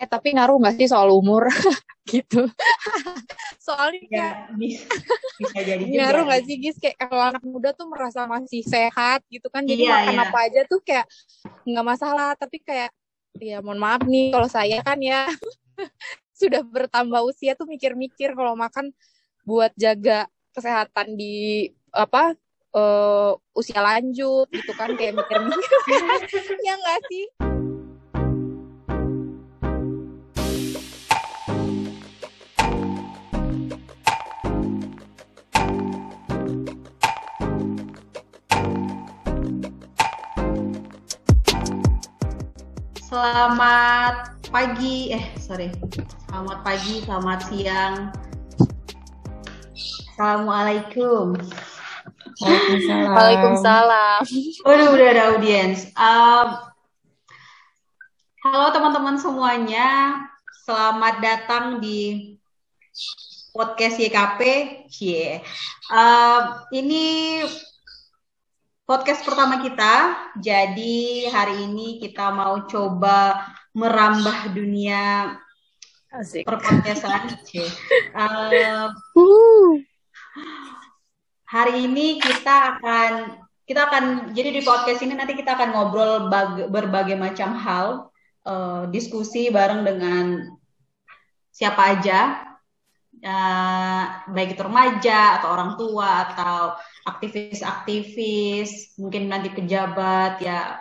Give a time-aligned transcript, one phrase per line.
[0.00, 1.44] Eh tapi ngaruh nggak sih soal umur
[2.08, 2.48] gitu?
[3.66, 4.88] Soalnya Ya, kayak bisa,
[5.36, 5.96] bisa jadi juga.
[6.00, 9.84] ngaruh nggak sih Gis kayak kalau anak muda tuh merasa masih sehat gitu kan jadi
[9.84, 10.24] Iya, makan iya.
[10.26, 11.06] apa aja tuh kayak
[11.68, 12.90] nggak masalah tapi kayak
[13.38, 15.28] ya mohon maaf nih kalau saya kan ya
[16.40, 18.90] sudah bertambah usia tuh mikir-mikir kalau makan
[19.44, 20.26] buat jaga
[20.56, 22.34] kesehatan di apa
[22.74, 25.78] eh, usia lanjut gitu kan kayak mikir-mikir
[26.64, 27.49] ya nggak sih
[43.10, 45.74] Selamat pagi, eh sorry.
[46.30, 47.94] Selamat pagi, selamat siang.
[50.14, 51.34] Assalamualaikum.
[52.38, 53.10] Waalaikumsalam.
[53.10, 54.22] Waalaikumsalam
[54.62, 55.90] Udah udah ada audiens.
[55.98, 56.54] Um,
[58.46, 60.14] halo teman-teman semuanya,
[60.62, 62.38] selamat datang di
[63.50, 64.40] podcast YKP.
[64.86, 65.42] Cie.
[65.90, 67.42] Um, ini
[68.90, 70.18] podcast pertama kita.
[70.42, 75.38] Jadi hari ini kita mau coba merambah dunia
[76.10, 77.30] asik perpodcastan.
[78.10, 79.78] Um, Uh.
[81.46, 86.66] Hari ini kita akan kita akan jadi di podcast ini nanti kita akan ngobrol bag-
[86.66, 88.10] berbagai macam hal,
[88.42, 90.50] eh, diskusi bareng dengan
[91.54, 92.49] siapa aja,
[93.20, 96.56] eh, baik itu remaja atau orang tua atau
[97.06, 100.80] aktivis-aktivis, mungkin nanti pejabat ya,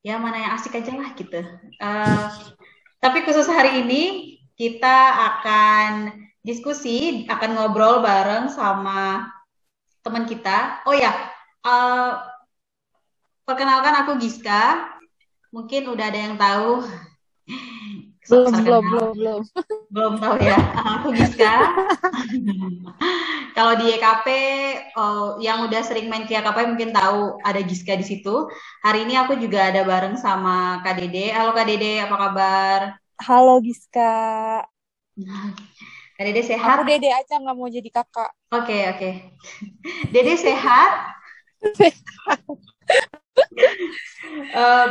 [0.00, 1.40] ya mana yang asik aja lah gitu.
[1.80, 2.24] Eh,
[3.00, 4.02] tapi khusus hari ini
[4.56, 9.28] kita akan diskusi, akan ngobrol bareng sama
[10.00, 10.80] teman kita.
[10.88, 11.12] Oh ya,
[11.66, 12.12] eh,
[13.46, 14.94] perkenalkan aku Giska.
[15.54, 16.84] Mungkin udah ada yang tahu.
[18.28, 19.42] Belum belum belum belum
[19.86, 20.58] Belum tahu ya.
[20.98, 21.52] Aku Giska.
[23.54, 24.26] Kalau di YKP,
[24.98, 28.50] oh, yang udah sering main ke YKP mungkin tahu ada Giska di situ.
[28.82, 31.30] Hari ini aku juga ada bareng sama Dede.
[31.30, 32.80] Halo Dede, apa kabar?
[33.16, 34.12] halo Giska
[36.20, 36.80] Dede sehat?
[36.80, 39.10] aku dede aja nggak mau jadi kakak Oke, oke.
[40.14, 40.90] Dede sehat?
[44.54, 44.86] Eh,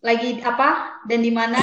[0.00, 1.60] lagi apa dan di mana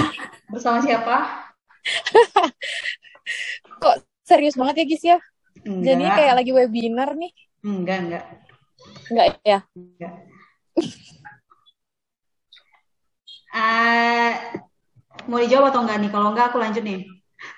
[0.50, 1.46] bersama siapa?
[3.82, 5.18] kok serius banget ya Gis ya
[5.64, 7.32] jadi Enggak, kayak lagi webinar nih
[7.64, 8.24] enggak, enggak,
[9.12, 10.14] nggak ya enggak.
[13.58, 14.32] Eh,
[15.26, 16.12] mau dijawab atau enggak nih?
[16.14, 17.10] Kalau enggak aku lanjut nih.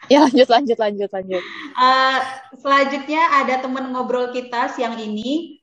[0.08, 1.44] ya lanjut lanjut lanjut lanjut
[1.76, 2.20] Eh,
[2.56, 5.60] selanjutnya ada teman ngobrol kita siang ini.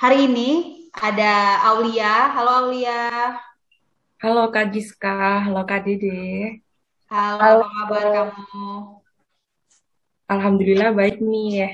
[0.00, 0.50] Hari ini
[0.90, 2.34] ada Aulia.
[2.34, 3.36] Halo Aulia.
[4.16, 6.64] Halo Kak Giska, halo Kak Dede.
[7.12, 7.60] Halo, Halo.
[7.60, 8.64] apa kabar kamu?
[10.32, 11.60] Alhamdulillah baik nih.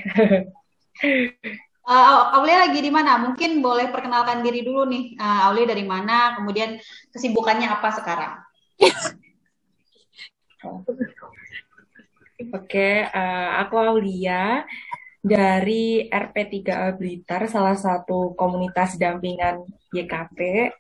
[1.83, 3.19] Eh, Aulia lagi di mana?
[3.19, 5.19] Mungkin boleh perkenalkan diri dulu nih.
[5.19, 6.39] Eh, Aulia dari mana?
[6.39, 6.79] Kemudian
[7.11, 8.39] kesibukannya apa sekarang?
[12.55, 14.63] Oke, eh, aku Aulia
[15.19, 20.71] dari RP3A Blitar, salah satu komunitas dampingan YKP.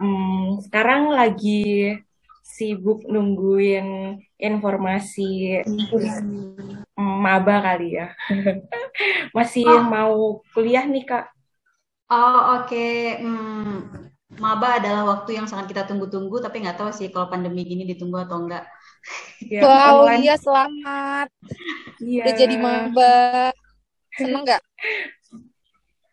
[0.00, 1.48] Hmm, sekarang lagi
[2.56, 3.88] sibuk nungguin
[4.48, 5.22] informasi
[5.64, 6.82] hmm,
[7.24, 8.06] maba kali ya.
[9.36, 9.94] Masih Oh.
[9.94, 11.24] mau kuliah nih Kak.
[12.10, 12.76] Oh, oke.
[13.22, 13.78] Hmm,
[14.42, 18.18] maba adalah waktu yang sangat kita tunggu-tunggu, tapi nggak tahu sih kalau pandemi gini ditunggu
[18.24, 18.64] atau enggak.
[19.54, 20.22] Ya, wow online.
[20.22, 21.28] iya selamat
[22.00, 22.24] Iya.
[22.24, 23.12] udah jadi maba
[24.18, 24.62] seneng nggak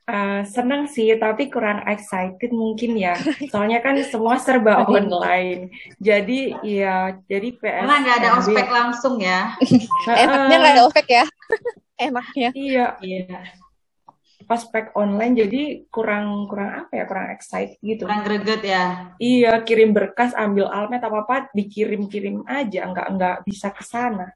[0.08, 3.20] Eh, senang sih, tapi kurang excited mungkin ya.
[3.52, 5.68] Soalnya kan semua serba online.
[6.00, 7.84] Jadi ya, jadi PS.
[7.84, 9.60] Karena nggak ada ospek langsung ya.
[10.08, 11.26] enaknya nggak ada ospek ya
[12.08, 13.40] enaknya Iya, Iya.
[14.48, 18.08] ospek online jadi kurang kurang apa ya, kurang excited gitu.
[18.08, 19.12] Kurang greget ya.
[19.20, 24.32] Iya, kirim berkas, ambil almet apa apa, dikirim-kirim aja, nggak nggak bisa ke sana.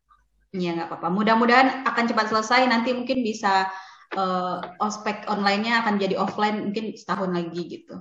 [0.51, 1.07] Iya, nggak apa-apa.
[1.15, 2.67] Mudah-mudahan akan cepat selesai.
[2.67, 3.71] Nanti mungkin bisa
[4.15, 7.95] eh, ospek online-nya akan jadi offline mungkin setahun lagi gitu.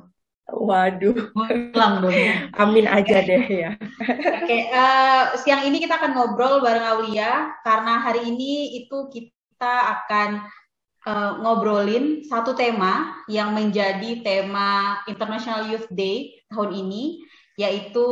[0.51, 1.31] Waduh,
[1.71, 2.11] Pulang dong.
[2.11, 2.51] ya.
[2.59, 3.71] amin aja deh ya.
[4.43, 10.43] Oke, eh, siang ini kita akan ngobrol bareng Aulia karena hari ini itu kita akan
[11.07, 17.23] eh, ngobrolin satu tema yang menjadi tema International Youth Day tahun ini,
[17.55, 18.07] yaitu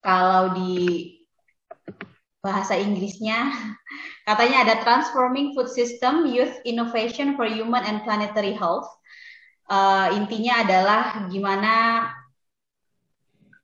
[0.00, 1.17] kalau di
[2.48, 3.52] bahasa Inggrisnya
[4.28, 8.88] katanya ada Transforming Food System Youth Innovation for Human and Planetary Health.
[9.68, 12.08] Eh, intinya adalah gimana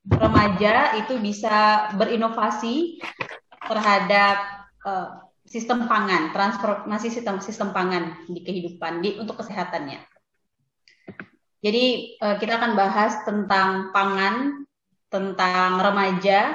[0.05, 3.01] remaja itu bisa berinovasi
[3.65, 9.97] terhadap uh, sistem pangan, transformasi sistem sistem pangan di kehidupan di untuk kesehatannya.
[11.65, 11.85] Jadi
[12.21, 14.69] uh, kita akan bahas tentang pangan,
[15.09, 16.53] tentang remaja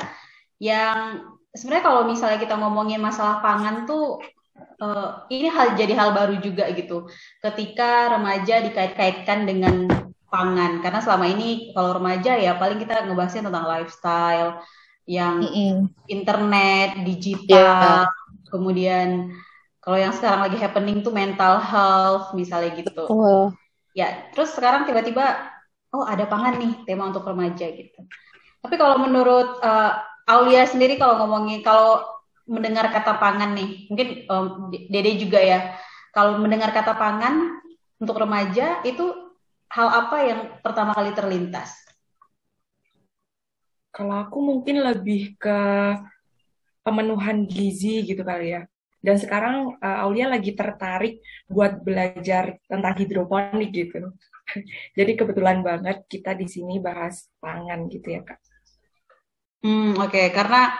[0.63, 4.23] yang sebenarnya kalau misalnya kita ngomongin masalah pangan tuh
[4.83, 7.11] uh, ini hal jadi hal baru juga gitu.
[7.43, 9.87] Ketika remaja dikait-kaitkan dengan
[10.31, 14.63] pangan karena selama ini kalau remaja ya paling kita ngebahasnya tentang lifestyle
[15.11, 15.75] yang mm -hmm.
[16.07, 18.47] internet, digital, yeah.
[18.47, 19.35] kemudian
[19.83, 23.11] kalau yang sekarang lagi happening tuh mental health misalnya gitu.
[23.11, 23.51] Wow.
[23.91, 25.51] Ya, terus sekarang tiba-tiba
[25.91, 28.07] oh ada pangan nih tema untuk remaja gitu.
[28.61, 29.99] Tapi kalau menurut uh,
[30.31, 32.07] Aulia sendiri kalau ngomongin kalau
[32.47, 35.75] mendengar kata pangan nih, mungkin um, Dede juga ya.
[36.11, 37.63] Kalau mendengar kata pangan
[37.99, 39.07] untuk remaja itu
[39.71, 41.79] hal apa yang pertama kali terlintas?
[43.91, 45.59] Kalau aku mungkin lebih ke
[46.83, 48.63] pemenuhan gizi gitu kali ya.
[49.01, 54.13] Dan sekarang uh, Aulia lagi tertarik buat belajar tentang hidroponik gitu.
[54.99, 58.39] Jadi kebetulan banget kita di sini bahas pangan gitu ya kak.
[59.61, 60.27] Hmm oke okay.
[60.33, 60.73] karena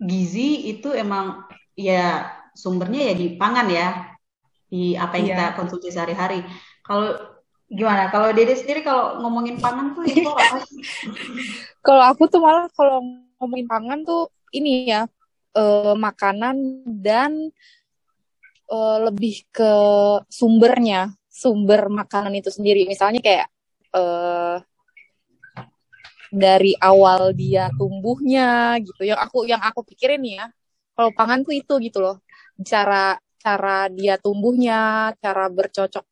[0.00, 1.44] gizi itu emang
[1.76, 3.88] ya sumbernya ya di pangan ya
[4.68, 5.36] di apa yang yeah.
[5.36, 6.42] kita konsumsi sehari-hari.
[6.84, 7.34] Kalau
[7.74, 8.12] Gimana?
[8.12, 10.78] Kalau Dede sendiri kalau ngomongin pangan tuh itu apa sih?
[11.86, 13.00] kalau aku tuh malah kalau
[13.40, 15.08] ngomongin pangan tuh ini ya
[15.56, 17.50] uh, makanan dan
[18.68, 19.72] uh, lebih ke
[20.28, 22.84] sumbernya, sumber makanan itu sendiri.
[22.84, 23.46] Misalnya kayak
[23.96, 24.60] uh,
[26.34, 29.06] dari awal dia tumbuhnya gitu.
[29.06, 30.50] Yang aku yang aku pikirin ya,
[30.98, 32.18] kalau pangan tuh itu gitu loh.
[32.66, 36.04] Cara cara dia tumbuhnya, cara bercocok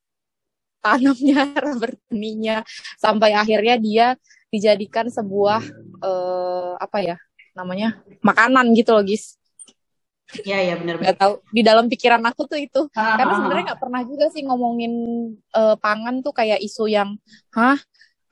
[0.83, 1.51] tanamnya,
[1.83, 2.57] bertaninya,
[2.99, 4.07] sampai akhirnya dia
[4.53, 5.65] dijadikan sebuah
[6.05, 7.17] uh, apa ya
[7.57, 9.41] namanya makanan gitu loh, Gis.
[10.33, 11.13] Iya ya benar benar.
[11.21, 12.89] tahu di dalam pikiran aku tuh itu.
[12.97, 13.69] Ah, Karena ah, sebenarnya ah.
[13.73, 14.93] nggak pernah juga sih ngomongin
[15.53, 17.21] uh, pangan tuh kayak isu yang,
[17.53, 17.77] hah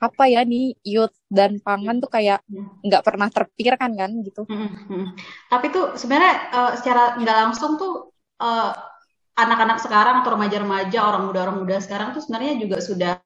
[0.01, 2.81] apa ya nih youth dan pangan tuh kayak hmm.
[2.81, 4.49] nggak pernah terpikirkan kan gitu.
[4.49, 5.07] Hmm, hmm, hmm.
[5.45, 8.09] Tapi tuh sebenarnya uh, secara nggak langsung tuh
[8.41, 8.73] uh,
[9.37, 13.21] anak-anak sekarang atau remaja-remaja orang muda orang muda sekarang tuh sebenarnya juga sudah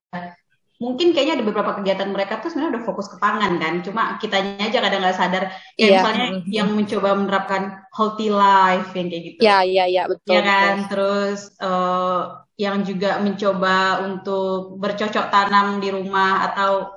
[0.76, 4.68] mungkin kayaknya ada beberapa kegiatan mereka tuh sebenarnya udah fokus ke pangan kan cuma kitanya
[4.68, 5.44] aja kadang nggak sadar
[5.80, 5.92] ya yeah.
[6.04, 6.52] misalnya mm-hmm.
[6.52, 7.64] yang mencoba menerapkan
[7.96, 10.90] healthy life yang kayak gitu ya yeah, iya yeah, iya yeah, betul ya kan betul.
[10.92, 16.88] terus uh, yang juga mencoba untuk bercocok tanam di rumah atau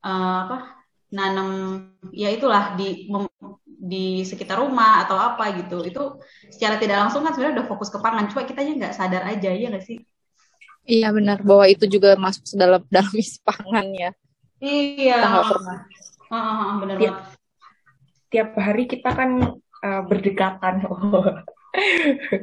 [0.00, 0.58] uh, apa
[1.12, 1.48] nanam
[2.10, 3.06] ya itulah di
[3.84, 5.84] di sekitar rumah atau apa gitu.
[5.84, 9.52] Itu secara tidak langsung kan sebenarnya udah fokus ke pangan cuma kita nggak sadar aja
[9.52, 10.00] ya nggak sih?
[10.84, 14.10] Iya benar bahwa itu juga masuk dalam dalam isi pangan ya.
[14.64, 15.20] Iya.
[15.20, 15.78] Kita nggak pernah.
[16.32, 17.16] Uh, uh, benar tiap,
[18.32, 19.30] tiap hari kita kan
[19.84, 20.74] uh, berdekatan.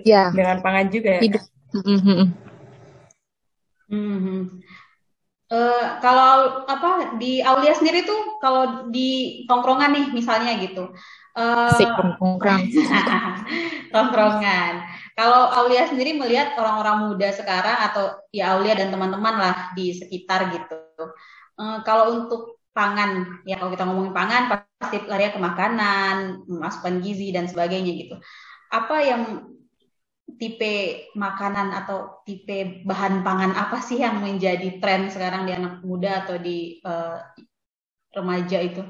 [0.04, 0.28] Ya.
[0.36, 1.22] dengan pangan juga ya.
[1.24, 1.44] Hidup.
[1.72, 2.50] Mm -hmm.
[3.91, 4.41] Mm -hmm.
[5.51, 10.95] Uh, kalau apa di Aulia sendiri tuh kalau di tongkrongan nih misalnya gitu
[11.31, 12.59] Uh, tongkrongan.
[13.95, 14.73] tongkrongan.
[15.15, 20.51] Kalau Aulia sendiri melihat orang-orang muda sekarang atau ya Aulia dan teman-teman lah di sekitar
[20.51, 20.75] gitu.
[21.55, 24.43] Uh, kalau untuk pangan, ya kalau kita ngomongin pangan
[24.79, 28.15] pasti lari ke makanan, masukkan gizi dan sebagainya gitu.
[28.67, 29.21] Apa yang
[30.38, 36.25] tipe makanan atau tipe bahan pangan apa sih yang menjadi tren sekarang di anak muda
[36.25, 37.20] atau di uh,
[38.16, 38.82] remaja itu?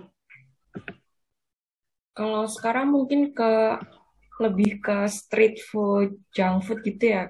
[2.11, 3.79] Kalau sekarang mungkin ke
[4.41, 7.23] lebih ke street food, junk food gitu ya.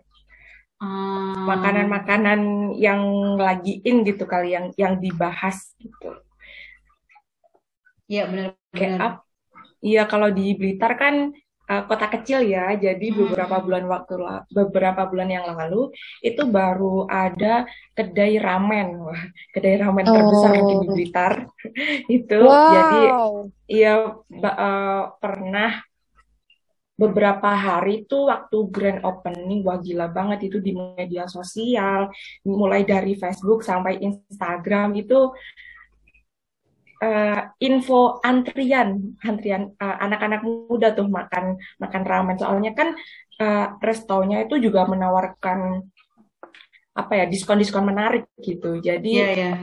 [0.82, 1.46] Hmm.
[1.46, 3.02] Makanan-makanan yang
[3.38, 6.18] lagi in gitu kali yang yang dibahas gitu.
[8.10, 8.50] Iya benar.
[8.74, 9.22] Kayak
[9.82, 11.34] Iya kalau di Blitar kan
[11.72, 13.18] uh, kota kecil ya, jadi hmm.
[13.24, 14.14] beberapa bulan waktu
[14.52, 17.64] beberapa bulan yang lalu itu baru ada
[17.96, 19.22] kedai ramen, wah
[19.56, 20.12] kedai ramen oh.
[20.12, 21.34] terbesar di Blitar
[22.20, 22.40] itu.
[22.44, 22.68] Wow.
[22.76, 23.02] Jadi
[23.72, 25.80] iya uh, pernah
[27.02, 32.14] beberapa hari itu waktu grand opening wah gila banget itu di media sosial
[32.46, 35.34] mulai dari Facebook sampai Instagram itu
[37.02, 42.38] uh, info antrian antrian uh, anak-anak muda tuh makan makan ramen.
[42.38, 42.94] Soalnya kan
[43.42, 45.82] uh, restonya itu juga menawarkan
[46.92, 48.78] apa ya diskon-diskon menarik gitu.
[48.80, 49.58] Jadi yeah, yeah.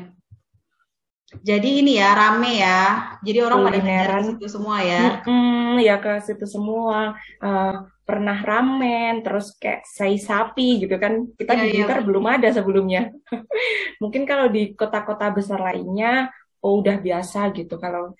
[1.41, 2.81] jadi ini ya rame ya.
[3.23, 5.23] Jadi orang pada ke situ semua ya.
[5.23, 7.15] Mm ya ke situ semua.
[7.39, 11.29] Uh, pernah ramen terus kayak sei sapi gitu kan.
[11.37, 12.07] Kita yeah, di iya, Blitar yeah.
[12.09, 13.13] belum ada sebelumnya.
[14.03, 16.33] Mungkin kalau di kota-kota besar lainnya
[16.65, 17.79] oh udah biasa gitu.
[17.79, 18.15] Kalau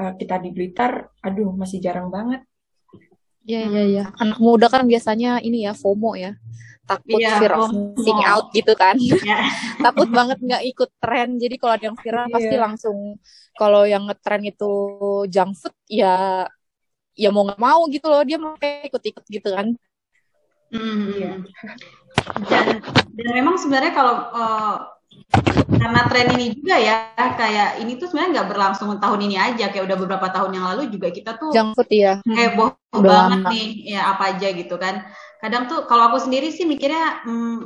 [0.00, 2.44] uh, kita di Blitar, aduh masih jarang banget.
[3.44, 4.04] Iya iya iya.
[4.16, 6.32] Anak muda kan biasanya ini ya FOMO ya.
[6.84, 8.96] Takut yeah, fear of missing out gitu kan.
[9.24, 9.48] Yeah.
[9.84, 11.36] Takut banget nggak ikut tren.
[11.36, 12.32] Jadi kalau ada yang viral yeah.
[12.32, 12.96] pasti langsung
[13.56, 14.72] kalau yang ngetren itu
[15.28, 16.44] junk food ya
[17.14, 19.76] ya mau nggak mau gitu loh dia mau ikut-ikut gitu kan.
[20.74, 21.32] Hmm, iya.
[22.50, 22.82] Dan,
[23.14, 24.76] dan memang sebenarnya kalau uh,
[25.64, 29.84] karena tren ini juga ya kayak ini tuh sebenarnya nggak berlangsung tahun ini aja kayak
[29.90, 33.02] udah beberapa tahun yang lalu juga kita tuh food ya heboh hmm.
[33.02, 33.50] banget lama.
[33.50, 33.66] nih
[33.96, 35.04] ya apa aja gitu kan.
[35.42, 37.58] Kadang tuh kalau aku sendiri sih mikirnya hmm,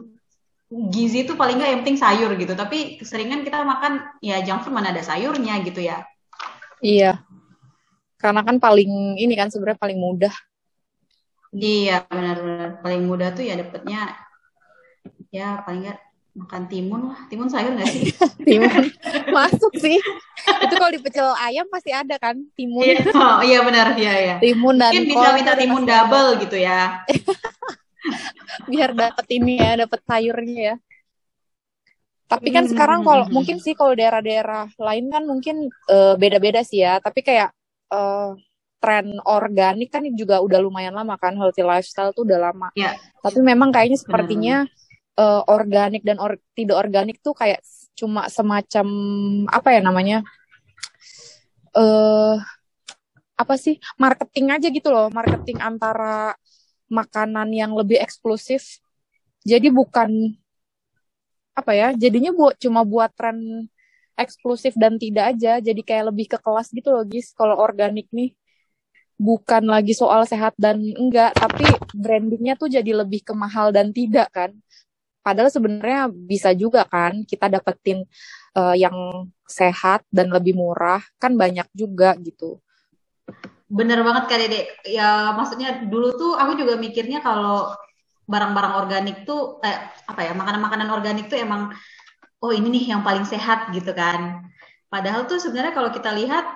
[0.91, 2.57] gizi tuh paling nggak yang penting sayur gitu.
[2.57, 6.03] Tapi keseringan kita makan ya junk food mana ada sayurnya gitu ya.
[6.81, 7.23] Iya.
[8.19, 10.35] Karena kan paling ini kan sebenarnya paling mudah.
[11.55, 12.83] Iya benar-benar.
[12.83, 14.17] Paling mudah tuh ya dapetnya
[15.29, 16.08] ya paling nggak
[16.39, 17.19] makan timun lah.
[17.27, 18.15] Timun sayur nggak sih?
[18.47, 18.85] Timun.
[19.35, 19.99] Masuk sih.
[20.63, 22.87] Itu kalau di pecel ayam pasti ada kan timun.
[22.87, 26.41] Iya, oh, iya benar iya ya timun dan mungkin bisa minta timun double ada.
[26.47, 27.03] gitu ya.
[28.71, 30.75] Biar dapet ini ya dapet sayurnya ya.
[32.29, 36.61] Tapi kan hmm, sekarang kalau hmm, mungkin sih kalau daerah-daerah lain kan mungkin uh, beda-beda
[36.63, 37.01] sih ya.
[37.01, 37.51] Tapi kayak
[37.91, 38.37] uh,
[38.79, 42.69] tren organik kan juga udah lumayan lama kan healthy lifestyle tuh udah lama.
[42.79, 42.95] Ya.
[43.25, 44.57] Tapi memang kayaknya sepertinya
[45.19, 47.61] uh, organik dan or tidak organik tuh kayak
[47.99, 48.87] cuma semacam
[49.51, 50.19] apa ya namanya
[51.75, 52.39] eh uh,
[53.39, 56.35] apa sih marketing aja gitu loh marketing antara
[56.91, 58.83] makanan yang lebih eksklusif.
[59.47, 60.35] Jadi bukan
[61.55, 63.67] apa ya jadinya buat cuma buat tren
[64.19, 68.35] eksklusif dan tidak aja jadi kayak lebih ke kelas gitu loh guys kalau organik nih.
[69.19, 74.31] Bukan lagi soal sehat dan enggak tapi brandingnya tuh jadi lebih ke mahal dan tidak
[74.31, 74.51] kan
[75.29, 78.09] Padahal sebenarnya bisa juga kan kita dapetin
[78.57, 82.65] uh, yang sehat dan lebih murah kan banyak juga gitu.
[83.69, 84.61] Bener banget Kak Dede.
[84.89, 87.77] Ya maksudnya dulu tuh aku juga mikirnya kalau
[88.25, 91.77] barang-barang organik tuh eh, apa ya makanan-makanan organik tuh emang
[92.41, 94.49] oh ini nih yang paling sehat gitu kan.
[94.89, 96.49] Padahal tuh sebenarnya kalau kita lihat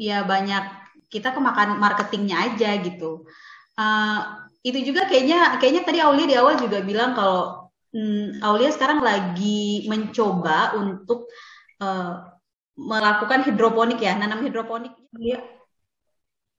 [0.00, 0.64] ya banyak
[1.12, 3.28] kita kemakan marketingnya aja gitu.
[3.76, 9.02] Uh, itu juga kayaknya kayaknya tadi Aulia di awal juga bilang kalau hmm, Aulia sekarang
[9.02, 11.30] lagi mencoba untuk
[11.82, 12.26] uh,
[12.76, 14.92] melakukan hidroponik ya, nanam hidroponik.
[15.16, 15.40] Iya.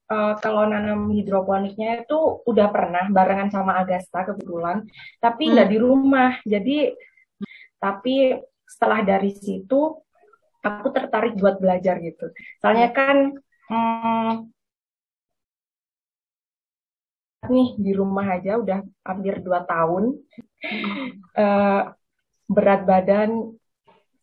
[0.07, 4.87] Uh, kalau nanam hidroponiknya itu udah pernah barengan sama Agasta kebetulan,
[5.19, 5.75] tapi nggak hmm.
[5.75, 6.31] di rumah.
[6.47, 6.77] Jadi,
[7.77, 9.99] tapi setelah dari situ
[10.63, 12.31] aku tertarik buat belajar gitu.
[12.59, 13.35] Soalnya kan
[13.71, 14.31] hmm,
[17.49, 20.15] nih di rumah aja udah hampir dua tahun.
[21.37, 21.93] Uh,
[22.47, 23.57] berat badan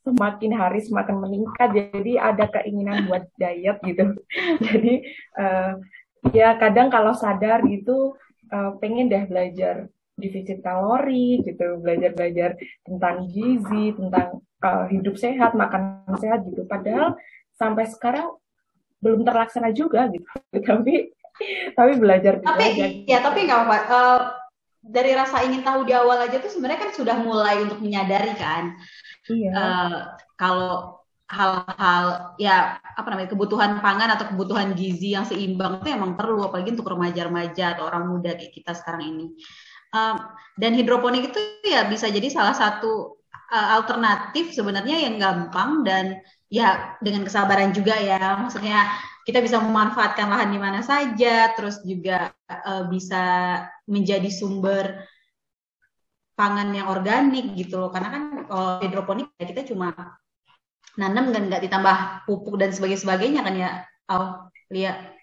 [0.05, 4.13] semakin hari semakin meningkat jadi ada keinginan buat diet gitu.
[4.69, 5.01] Jadi
[5.41, 5.81] uh,
[6.37, 8.13] ya kadang kalau sadar gitu
[8.53, 12.51] uh, pengen deh belajar defisit kalori gitu belajar belajar
[12.85, 16.69] tentang gizi tentang uh, hidup sehat makan sehat gitu.
[16.69, 17.17] Padahal
[17.57, 18.37] sampai sekarang
[19.01, 20.29] belum terlaksana juga gitu.
[20.69, 21.17] Tapi
[21.79, 22.89] tapi belajar tapi belajar.
[23.11, 24.21] ya tapi nggak apa uh,
[24.85, 28.77] dari rasa ingin tahu di awal aja tuh sebenarnya kan sudah mulai untuk menyadari kan
[29.33, 29.53] iya.
[29.53, 29.99] uh,
[30.37, 36.47] kalau hal-hal ya apa namanya kebutuhan pangan atau kebutuhan gizi yang seimbang itu emang perlu
[36.47, 39.27] apalagi untuk remaja-remaja atau orang muda kayak kita sekarang ini
[39.97, 40.21] um,
[40.61, 46.21] dan hidroponik itu ya bisa jadi salah satu uh, alternatif sebenarnya yang gampang dan
[46.53, 48.85] ya dengan kesabaran juga ya maksudnya
[49.25, 53.57] kita bisa memanfaatkan lahan di mana saja, terus juga uh, bisa
[53.89, 55.09] menjadi sumber
[56.37, 57.89] pangan yang organik gitu loh.
[57.89, 59.97] Karena kan kalau hidroponik ya kita cuma
[61.01, 61.97] nanam dan nggak ditambah
[62.29, 63.71] pupuk dan sebagainya kan ya,
[64.13, 65.17] Oh, lihat.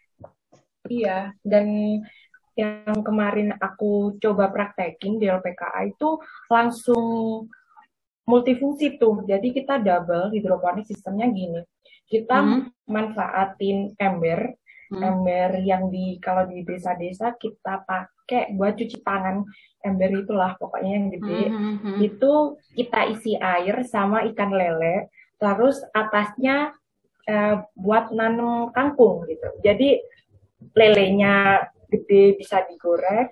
[0.90, 1.66] Iya, dan
[2.58, 6.18] yang kemarin aku coba praktekin di LPKA itu
[6.50, 7.06] langsung
[8.26, 9.22] multifungsi tuh.
[9.30, 11.62] Jadi kita double hidroponik sistemnya gini
[12.12, 12.62] kita hmm.
[12.92, 14.52] manfaatin ember
[14.92, 15.00] hmm.
[15.00, 19.48] ember yang di kalau di desa-desa kita pakai buat cuci tangan
[19.82, 22.34] ember itulah pokoknya yang gede hmm, hmm, itu
[22.76, 25.08] kita isi air sama ikan lele
[25.40, 26.76] terus atasnya
[27.26, 30.04] eh, buat nanam kangkung gitu jadi
[30.76, 33.32] lelenya gede bisa digoreng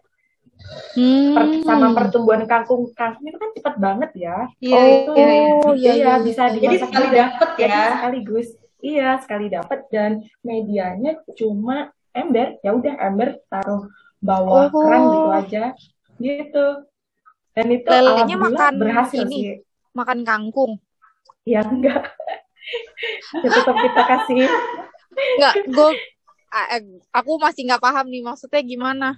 [0.94, 1.32] Hmm.
[1.32, 4.38] Per, sama pertumbuhan kangkung kangkung itu kan cepat banget ya.
[4.60, 6.64] Iya, oh, itu iya, iya, iya, iya, bisa dimasak.
[6.68, 7.80] Jadi sekali dapet ya.
[7.96, 8.48] Sekaligus.
[8.80, 12.60] Iya, sekali dapat dan medianya cuma ember.
[12.64, 13.92] Ya udah ember taruh
[14.24, 14.72] bawah oh.
[14.72, 15.66] keran gitu aja.
[16.20, 16.68] Gitu.
[17.56, 19.44] Dan itu Lelenya makan berhasil ini, sih.
[19.92, 20.80] Makan kangkung.
[21.44, 22.08] Ya enggak.
[23.44, 24.48] ya, tetap kita kasih
[25.40, 25.92] nggak gue
[26.74, 26.82] eh,
[27.12, 29.10] aku masih nggak paham nih maksudnya gimana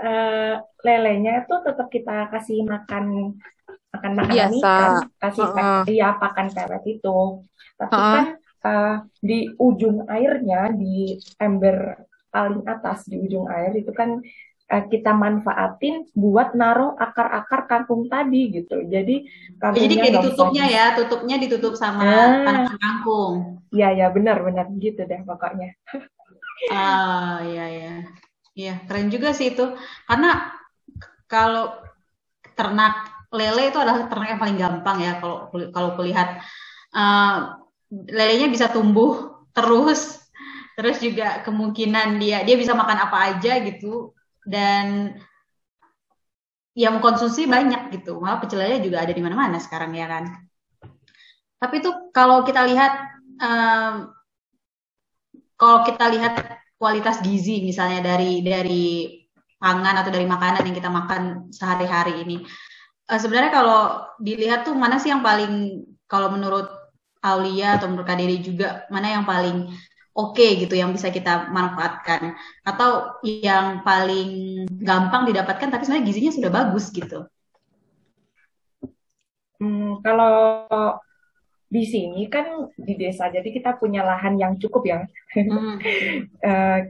[0.00, 3.36] uh, lelenya itu tetap kita kasih makan
[3.94, 4.58] makan makan Biasa.
[4.58, 5.82] ikan kasih Uh -uh.
[5.86, 7.18] iya pakan pelet itu
[7.74, 8.12] tapi Uh -uh.
[8.14, 8.26] kan
[8.62, 14.18] uh, di ujung airnya di ember paling atas di ujung air itu kan
[14.66, 19.22] uh, kita manfaatin buat naruh akar-akar kangkung tadi gitu jadi
[19.62, 22.42] Jadi kayak ditutupnya di- ya, tutupnya ditutup sama Ah.
[22.42, 23.34] tanaman kangkung.
[23.70, 25.74] Iya ya benar benar gitu deh pokoknya
[26.70, 27.94] Ah, iya ya.
[28.54, 29.74] Iya, keren juga sih itu.
[30.06, 30.54] Karena
[31.26, 31.74] kalau
[32.54, 36.38] ternak lele itu adalah ternak yang paling gampang ya kalau kalau kulihat
[36.94, 37.38] eh,
[37.90, 40.22] lelenya bisa tumbuh terus
[40.74, 45.14] terus juga kemungkinan dia dia bisa makan apa aja gitu dan
[46.74, 48.18] yang mengkonsumsi banyak gitu.
[48.18, 50.26] Malah pecel juga ada di mana-mana sekarang ya kan.
[51.62, 52.92] Tapi itu kalau kita lihat
[53.38, 54.10] em,
[55.54, 56.34] kalau kita lihat
[56.74, 58.86] kualitas gizi misalnya dari dari
[59.56, 62.42] pangan atau dari makanan yang kita makan sehari-hari ini.
[63.04, 66.72] Eh, sebenarnya kalau dilihat tuh mana sih yang paling kalau menurut
[67.20, 69.68] Aulia atau menurut Dede juga mana yang paling
[70.16, 76.50] oke gitu yang bisa kita manfaatkan atau yang paling gampang didapatkan tapi sebenarnya gizinya sudah
[76.52, 77.28] bagus gitu.
[79.60, 80.64] Hmm, kalau
[81.68, 84.98] di sini kan di desa, jadi kita punya lahan yang cukup ya.
[85.36, 85.76] Hmm.
[86.44, 86.80] Eh,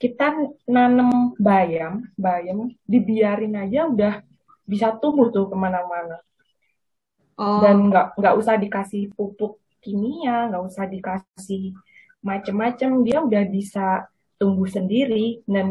[0.00, 0.32] kita
[0.64, 4.14] nanam bayam, bayam dibiarin aja udah
[4.70, 6.16] bisa tumbuh tuh ke mana-mana.
[7.38, 11.62] Oh, Dan nggak nggak usah dikasih pupuk kimia, nggak usah dikasih
[12.28, 13.86] macem-macem, dia udah bisa
[14.38, 15.40] tumbuh sendiri.
[15.48, 15.66] Dan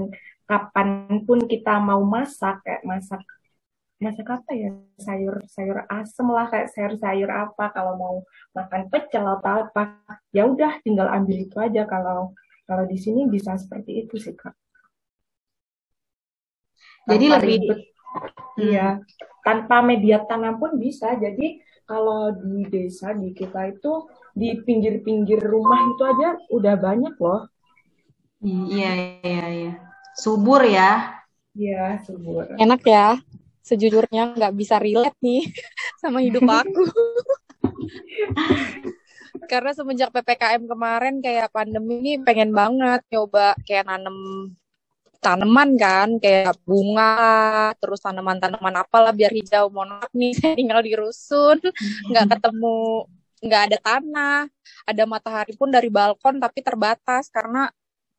[0.50, 0.90] kapan
[1.28, 3.22] pun kita mau masak, kayak masak
[3.98, 4.70] masak apa ya
[5.02, 8.16] sayur sayur asem lah kayak sayur sayur apa kalau mau
[8.54, 9.82] makan pecel atau apa
[10.38, 12.30] ya udah tinggal ambil itu aja kalau
[12.70, 14.54] kalau di sini bisa seperti itu sih kak
[17.10, 17.80] jadi Tanpa lebih ribet.
[18.60, 19.00] Iya.
[19.46, 21.16] Tanpa media tanam pun bisa.
[21.16, 27.48] Jadi kalau di desa di kita itu di pinggir-pinggir rumah itu aja udah banyak loh.
[28.44, 28.92] Iya,
[29.24, 29.74] iya, iya.
[30.20, 31.18] Subur ya.
[31.58, 32.46] Iya subur.
[32.60, 33.18] Enak ya.
[33.66, 35.50] Sejujurnya nggak bisa relate nih
[36.02, 36.84] sama hidup aku.
[39.52, 44.52] Karena semenjak ppkm kemarin kayak pandemi ini pengen banget nyoba kayak nanem
[45.20, 50.94] tanaman kan kayak bunga terus tanaman-tanaman apalah biar hijau mohon maaf nih saya tinggal di
[50.94, 51.58] rusun
[52.12, 53.06] nggak ketemu
[53.38, 54.40] nggak ada tanah
[54.88, 57.70] ada matahari pun dari balkon tapi terbatas karena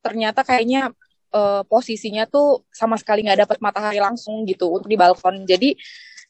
[0.02, 0.94] ternyata kayaknya
[1.34, 5.44] eh, posisinya tuh sama sekali nggak dapat matahari langsung gitu untuk di balkon.
[5.44, 5.76] Jadi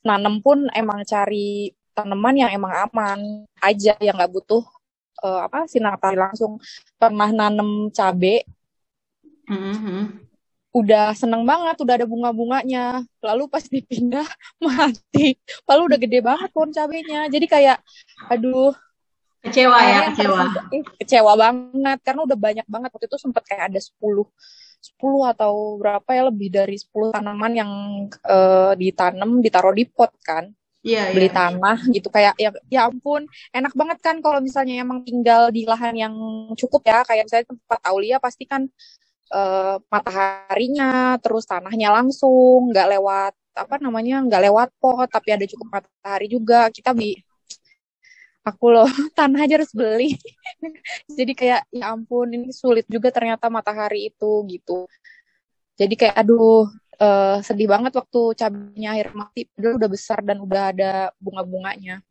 [0.02, 3.18] nanem pun emang cari tanaman yang emang aman
[3.59, 4.62] aja yang nggak butuh
[5.26, 6.59] eh, apa sinar matahari langsung.
[6.98, 8.46] Pernah nanem cabe.
[9.48, 10.28] Mhm.
[10.72, 13.02] Udah seneng banget udah ada bunga-bunganya.
[13.24, 14.28] Lalu pas dipindah
[14.64, 15.40] mati.
[15.64, 17.26] Lalu udah gede banget pohon cabenya.
[17.33, 17.78] Jadi kayak
[18.28, 18.74] aduh.
[19.38, 20.42] Kecewa ya, kecewa.
[20.98, 21.98] kecewa banget.
[22.02, 22.90] Karena udah banyak banget.
[22.90, 24.26] Waktu itu sempet kayak ada 10
[24.78, 27.70] 10 atau berapa ya lebih dari 10 tanaman yang
[28.11, 30.50] eh, ditanam ditaruh di pot kan.
[30.78, 31.35] Iya, beli iya.
[31.35, 32.09] tanah gitu.
[32.09, 36.14] Kayak ya ya ampun enak banget kan kalau misalnya emang tinggal di lahan yang
[36.54, 37.02] cukup ya.
[37.02, 38.70] Kayak misalnya tempat Aulia pasti kan
[39.33, 45.81] eh, mataharinya terus tanahnya langsung nggak lewat apa namanya nggak lewat pot tapi ada cukup
[45.81, 46.69] matahari juga.
[46.73, 47.19] Kita beli
[48.49, 48.88] aku loh
[49.19, 50.17] tanah aja harus beli.
[51.19, 54.88] Jadi kayak ya ampun ini sulit juga ternyata matahari itu gitu.
[55.79, 56.67] Jadi kayak aduh
[56.99, 62.03] eh, sedih banget waktu cabenya akhir mati padahal udah besar dan udah ada bunga-bunganya.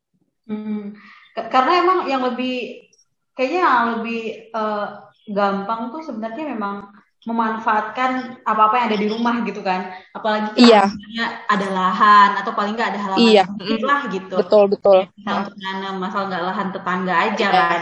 [0.48, 0.96] Hmm.
[1.36, 2.88] Karena emang yang lebih
[3.36, 4.22] kayaknya yang lebih
[4.54, 4.88] eh,
[5.28, 6.88] gampang tuh sebenarnya memang
[7.28, 9.92] memanfaatkan apa-apa yang ada di rumah gitu kan.
[10.16, 10.84] Apalagi kalau Iya.
[10.88, 13.82] misalnya ada lahan atau paling nggak ada halaman Iya, mm.
[13.84, 14.36] lah gitu.
[14.40, 17.80] betul betul Bisa untuk nanam, asal nggak lahan tetangga aja kan.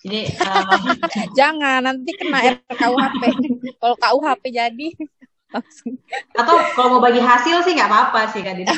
[0.00, 0.64] Jadi eh,
[1.38, 3.22] jangan nanti kena RKUHP
[3.80, 4.88] kalau KUHP jadi
[5.50, 5.98] langsung
[6.38, 8.54] atau kalau mau bagi hasil sih nggak apa-apa sih kan.
[8.54, 8.70] Bener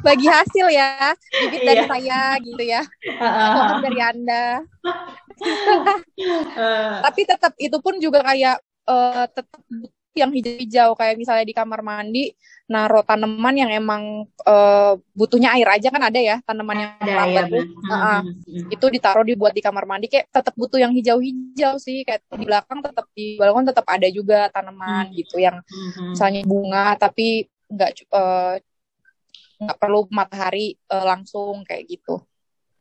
[0.00, 1.90] bagi hasil ya bibit dari Iya.
[1.90, 4.46] saya gitu ya pohon dari anda
[6.20, 9.62] Eh, tapi tetap itu pun juga kayak eh, tetap
[10.10, 12.34] yang hijau-hijau kayak misalnya di kamar mandi
[12.66, 17.44] naruh tanaman yang emang eh, butuhnya air aja kan ada ya tanaman yang ada ya
[17.46, 18.74] hmm, hmm.
[18.74, 22.82] itu ditaruh dibuat di kamar mandi kayak tetap butuh yang hijau-hijau sih kayak di belakang
[22.82, 25.14] tetap di balkon tetap ada juga tanaman Hmm.
[25.14, 28.54] gitu yang Hmm, misalnya bunga tapi nggak eh,
[29.62, 32.18] nggak perlu matahari eh, langsung kayak gitu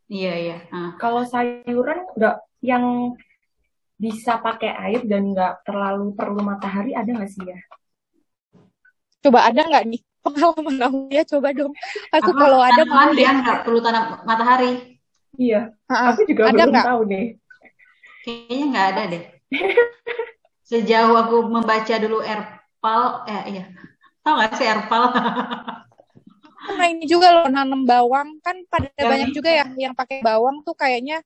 [0.09, 0.57] Iya iya.
[0.73, 0.97] Uh.
[0.97, 3.13] Kalau sayuran nggak yang
[3.99, 7.59] bisa pakai air dan nggak terlalu perlu matahari ada nggak sih ya?
[9.19, 11.23] Coba ada nggak nih pengalaman kamu ya?
[11.27, 11.75] Coba dong.
[12.15, 15.03] Aku Apa, kalau ada mau dia nggak perlu tanam matahari.
[15.35, 15.75] Iya.
[15.91, 16.85] Ha Aku juga ada belum gak?
[16.87, 17.25] tahu nih.
[18.23, 19.23] Kayaknya nggak ada deh.
[20.69, 23.63] Sejauh aku membaca dulu Erpal, eh iya,
[24.23, 25.03] tahu nggak sih Erpal?
[26.69, 30.61] nah ini juga loh nanam bawang kan pada ya, banyak juga ya yang pakai bawang
[30.61, 31.23] tuh kayaknya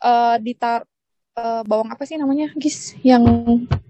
[0.00, 0.86] uh, ditar
[1.38, 3.24] uh, bawang apa sih namanya gis yang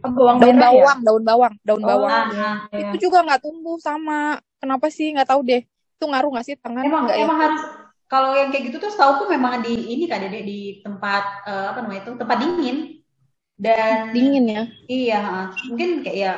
[0.02, 0.62] bawang daun ya?
[0.68, 1.06] bawang ya?
[1.06, 3.02] daun bawang daun oh, bawang nah, itu ya.
[3.08, 7.02] juga nggak tumbuh sama kenapa sih nggak tahu deh itu ngaruh nggak sih tangan emang
[7.06, 7.24] gak ya?
[7.24, 7.44] emang ya?
[7.48, 7.62] harus
[8.12, 11.72] kalau yang kayak gitu tuh setahu tuh memang di ini kan dede di tempat uh,
[11.72, 12.76] apa namanya itu tempat dingin
[13.56, 15.22] dan dingin ya iya
[15.70, 16.32] mungkin kayak ya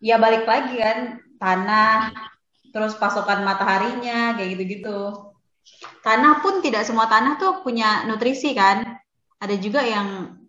[0.00, 2.12] ya balik lagi kan tanah
[2.70, 5.34] terus pasokan mataharinya kayak gitu-gitu.
[6.00, 8.98] Tanah pun tidak semua tanah tuh punya nutrisi kan.
[9.40, 10.39] Ada juga yang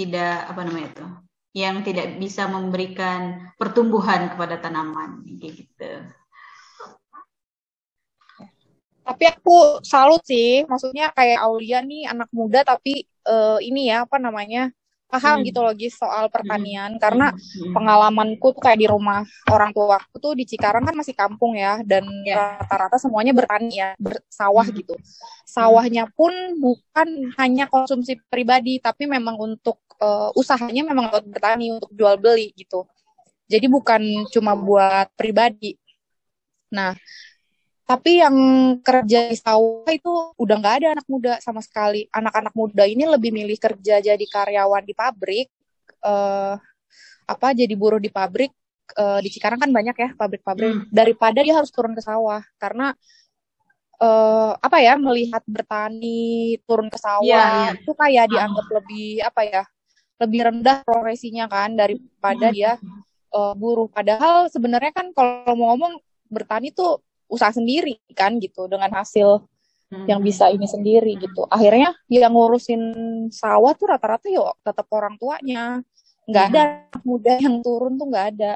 [0.00, 1.06] tidak apa namanya itu,
[1.60, 6.08] yang tidak bisa memberikan pertumbuhan kepada tanaman gitu.
[9.04, 14.16] Tapi aku salut sih, maksudnya kayak Aulia nih anak muda tapi uh, ini ya apa
[14.16, 14.72] namanya
[15.10, 15.46] paham hmm.
[15.50, 17.02] gitu loh guys soal pertanian hmm.
[17.02, 17.74] karena hmm.
[17.74, 21.82] pengalamanku tuh kayak di rumah orang tua aku tuh di Cikarang kan masih kampung ya
[21.82, 22.62] dan ya.
[22.62, 23.02] rata-rata yeah.
[23.02, 24.76] semuanya bertani ya bersawah hmm.
[24.78, 24.94] gitu
[25.42, 31.90] sawahnya pun bukan hanya konsumsi pribadi tapi memang untuk uh, usahanya memang buat bertani untuk
[31.90, 32.86] jual beli gitu
[33.50, 35.74] jadi bukan cuma buat pribadi
[36.70, 36.94] nah
[37.90, 38.36] tapi yang
[38.86, 42.06] kerja di sawah itu udah nggak ada anak muda sama sekali.
[42.14, 45.50] Anak-anak muda ini lebih milih kerja jadi karyawan di pabrik,
[46.06, 46.54] uh,
[47.26, 48.54] apa jadi buruh di pabrik.
[48.94, 50.70] Uh, di Cikarang kan banyak ya pabrik-pabrik.
[50.70, 50.86] Hmm.
[50.94, 52.94] Daripada dia harus turun ke sawah, karena
[53.98, 57.74] uh, apa ya melihat bertani turun ke sawah yeah, yeah.
[57.74, 58.72] itu kayak dianggap uh.
[58.78, 59.62] lebih apa ya
[60.22, 62.54] lebih rendah profesinya kan daripada hmm.
[62.54, 62.78] dia
[63.34, 63.90] uh, buruh.
[63.90, 65.98] Padahal sebenarnya kan kalau mau ngomong
[66.30, 69.46] bertani tuh usaha sendiri kan gitu dengan hasil
[69.90, 70.06] hmm.
[70.06, 72.82] yang bisa ini sendiri gitu akhirnya yang ngurusin
[73.30, 75.82] sawah tuh rata-rata yuk tetap orang tuanya
[76.26, 76.50] nggak hmm.
[76.54, 76.62] ada
[77.02, 78.52] muda yang turun tuh nggak ada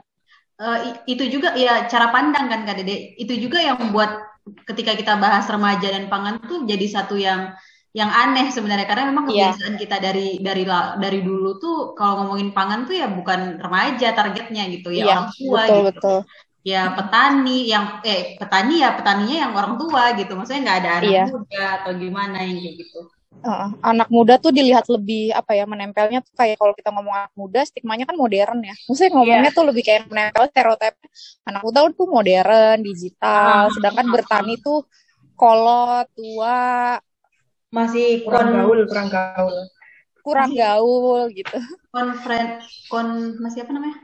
[0.58, 4.22] uh, itu juga ya cara pandang kan kak dede itu juga yang membuat
[4.68, 7.56] ketika kita bahas remaja dan pangan tuh jadi satu yang
[7.94, 9.54] yang aneh sebenarnya karena memang iya.
[9.54, 9.82] kebiasaan yeah.
[9.86, 10.66] kita dari dari
[10.98, 15.30] dari dulu tuh kalau ngomongin pangan tuh ya bukan remaja targetnya gitu ya yeah, orang
[15.30, 15.90] tua betul, gitu.
[15.94, 16.18] Betul
[16.64, 20.32] ya petani yang eh petani ya petaninya yang orang tua gitu.
[20.32, 21.24] Maksudnya nggak ada anak iya.
[21.28, 23.00] muda atau gimana yang kayak gitu.
[23.44, 27.34] Uh, anak muda tuh dilihat lebih apa ya menempelnya tuh kayak kalau kita ngomong anak
[27.36, 28.74] muda stigmanya kan modern ya.
[28.88, 29.56] Maksudnya ngomongnya yeah.
[29.60, 30.94] tuh lebih kayak menempel stereotip
[31.44, 34.88] anak muda tuh modern digital uh, sedangkan uh, bertani tuh
[35.36, 36.96] kolot tua.
[37.68, 39.56] Masih kurang gaul kurang gaul.
[40.24, 41.60] Kurang gaul gitu.
[41.92, 42.58] konfren
[42.90, 44.03] kon masih apa namanya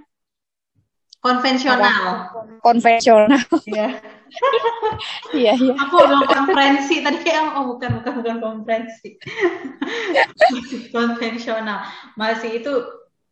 [1.20, 2.32] konvensional.
[2.60, 3.44] Konvensional.
[3.68, 3.88] Iya.
[5.34, 5.74] Iya iya.
[5.74, 7.02] Aku bilang konferensi.
[7.02, 9.18] Tadi kayak oh bukan bukan bukan konferensi.
[10.94, 11.82] Konvensional.
[12.14, 12.70] Masih itu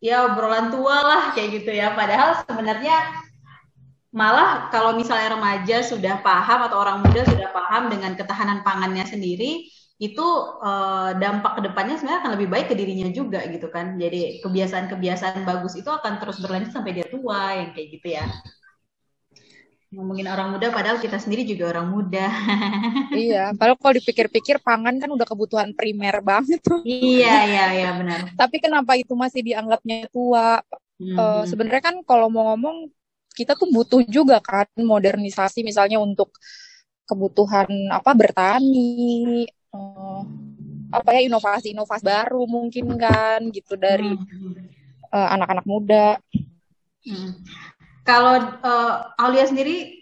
[0.03, 1.95] ya obrolan tua lah kayak gitu ya.
[1.95, 2.99] Padahal sebenarnya
[4.11, 9.69] malah kalau misalnya remaja sudah paham atau orang muda sudah paham dengan ketahanan pangannya sendiri
[9.99, 10.27] itu
[10.63, 13.99] uh, dampak ke depannya sebenarnya akan lebih baik ke dirinya juga gitu kan.
[13.99, 18.23] Jadi kebiasaan-kebiasaan bagus itu akan terus berlanjut sampai dia tua yang kayak gitu ya.
[19.91, 22.31] Ngomongin orang muda padahal kita sendiri juga orang muda.
[23.27, 26.79] iya, padahal kalau dipikir-pikir pangan kan udah kebutuhan primer banget tuh.
[26.87, 28.31] Iya, iya, iya benar.
[28.39, 30.63] Tapi kenapa itu masih dianggapnya tua?
[30.95, 31.15] Hmm.
[31.19, 32.87] Uh, sebenarnya kan kalau mau ngomong
[33.35, 36.31] kita tuh butuh juga kan modernisasi misalnya untuk
[37.03, 40.21] kebutuhan apa bertani uh,
[40.89, 44.53] apa ya inovasi-inovasi baru mungkin kan gitu dari hmm.
[45.13, 46.17] uh, anak-anak muda.
[47.05, 47.37] Hmm.
[48.03, 49.99] Kalau uh, Aulia sendiri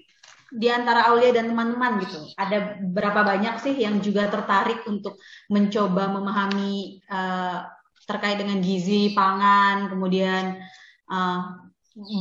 [0.47, 5.19] di antara Aulia dan teman-teman gitu, ada berapa banyak sih yang juga tertarik untuk
[5.51, 7.67] mencoba memahami uh,
[8.08, 10.63] terkait dengan gizi pangan, kemudian
[11.12, 11.67] uh,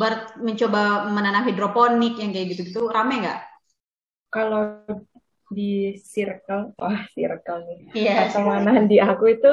[0.02, 3.40] ber, mencoba menanam hidroponik yang kayak gitu-gitu, rame nggak?
[4.34, 4.82] Kalau
[5.46, 9.52] di circle, wah circle nih, yeah, pertemanan di aku itu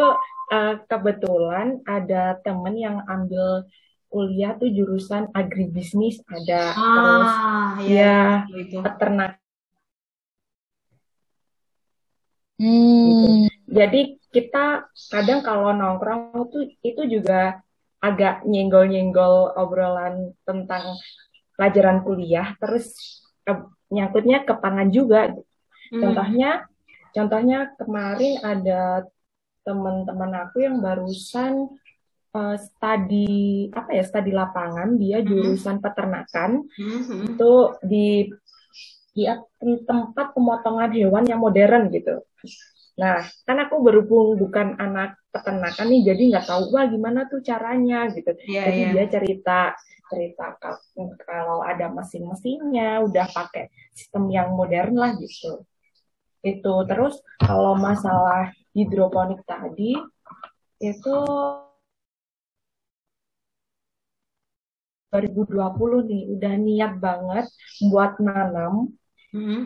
[0.49, 3.67] uh, kebetulan ada temen yang ambil
[4.13, 7.33] kuliah tuh jurusan agribisnis ada ah, terus
[7.89, 8.77] iya, ya itu.
[8.85, 9.41] peternak.
[12.61, 13.09] Hmm.
[13.09, 13.27] Gitu.
[13.73, 17.57] Jadi kita kadang kalau nongkrong tuh itu juga
[17.97, 20.93] agak nyenggol-nyenggol obrolan tentang
[21.57, 22.93] pelajaran kuliah terus
[23.89, 25.33] nyangkutnya ke pangan juga
[25.93, 26.01] Hmm.
[26.01, 26.51] Contohnya
[27.13, 29.05] contohnya kemarin ada
[29.61, 31.69] teman-teman aku yang barusan
[32.33, 35.29] uh, studi apa ya studi lapangan dia Mhm.
[35.29, 37.37] jurusan peternakan Mhm.
[37.37, 37.53] itu
[37.85, 38.07] di
[39.13, 39.23] di
[39.85, 42.25] tempat pemotongan hewan yang modern gitu.
[42.97, 48.09] Nah, kan aku berhubung bukan anak peternakan nih, jadi nggak tahu wah gimana tuh caranya
[48.09, 48.33] gitu.
[48.49, 48.89] Iya, Jadi iya.
[48.93, 49.59] dia cerita
[50.09, 50.81] cerita ka-
[51.25, 55.65] kalau ada mesin-mesinnya, udah pakai sistem yang modern lah gitu.
[56.51, 59.95] Itu terus kalau masalah hidroponik tadi
[60.83, 61.15] itu
[65.09, 67.45] 2020 nih udah niat banget
[67.91, 68.73] buat nanam
[69.33, 69.59] Mhm.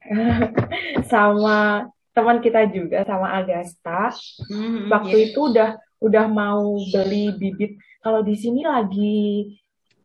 [1.12, 4.10] sama teman kita juga sama Agasta.
[4.50, 5.26] Mhm, Waktu iya.
[5.30, 7.76] itu udah udah mau beli bibit.
[8.00, 9.50] Kalau di sini lagi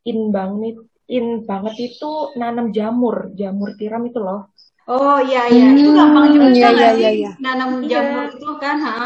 [0.10, 0.75] in banget
[1.10, 4.49] in banget itu nanam jamur, jamur tiram itu loh.
[4.86, 7.32] Oh iya iya, itu Hmm, gampang juga iya, iya, sih iya, iya.
[7.41, 7.89] nanam Iya.
[7.89, 8.78] jamur itu kan?
[8.86, 8.98] Ha?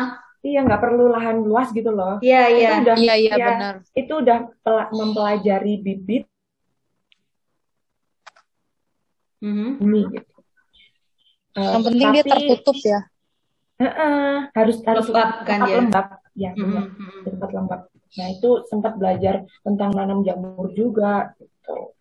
[0.43, 2.19] Iya nggak perlu lahan luas gitu loh.
[2.19, 2.67] Iya iya.
[2.67, 3.73] Itu udah Iya, iya, ya, benar.
[3.95, 6.23] itu udah pela- mempelajari bibit
[9.39, 9.79] Mhm.
[9.79, 10.33] ini gitu.
[11.55, 12.99] Eh, Yang penting dia tapi tertutup ya.
[13.79, 15.75] eh, harus harus Lembab kan dia.
[15.79, 16.85] lembab, ya Mhm, benar.
[16.91, 17.21] mhm.
[17.23, 17.81] tempat lembab.
[18.19, 21.95] Nah, itu sempat belajar tentang nanam jamur juga gitu.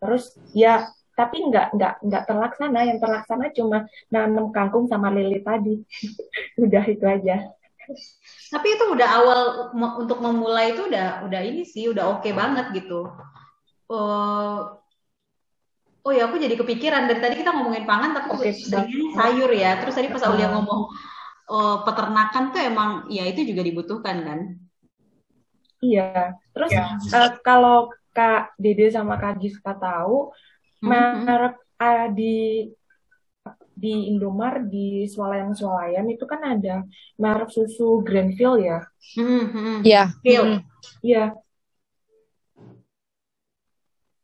[0.00, 0.24] Terus
[0.56, 0.88] ya
[1.20, 2.80] tapi nggak nggak nggak terlaksana.
[2.88, 3.78] Yang terlaksana cuma
[4.08, 5.76] nanam kangkung sama lele tadi.
[6.64, 7.52] Udah itu aja.
[8.50, 9.40] Tapi itu udah awal
[9.74, 13.10] untuk memulai itu udah udah ini sih udah oke banget gitu.
[13.90, 14.78] Oh,
[16.06, 19.82] oh ya aku jadi kepikiran dari tadi kita ngomongin pangan tapi Oke seringnya sayur ya.
[19.82, 20.80] Terus tadi pas Aulia ngomong
[21.50, 24.40] oh, peternakan tuh emang ya itu juga dibutuhkan kan.
[25.82, 26.38] Iya.
[26.54, 26.70] Terus
[27.10, 30.30] eh, kalau Kak Dede sama Kak Giska tahu
[30.80, 31.24] Mhm.
[31.24, 32.34] merek eh, di
[33.80, 36.84] di Indomar di swalayan-swalayan itu kan ada
[37.16, 38.78] merek susu Grandville ya.
[39.16, 39.80] Mhm.
[39.84, 40.02] Iya.
[40.20, 40.60] Gil, Mm.
[41.00, 41.24] Iya,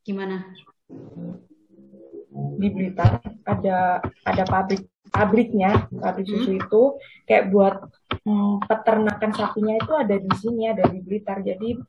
[0.04, 0.44] gimana?
[2.56, 6.60] di Blitar ada ada pabrik pabriknya pabrik susu Hmm.
[6.60, 6.82] itu
[7.24, 7.80] kayak buat
[8.28, 11.80] mm, peternakan sapinya itu ada di sini ada di Blitar jadi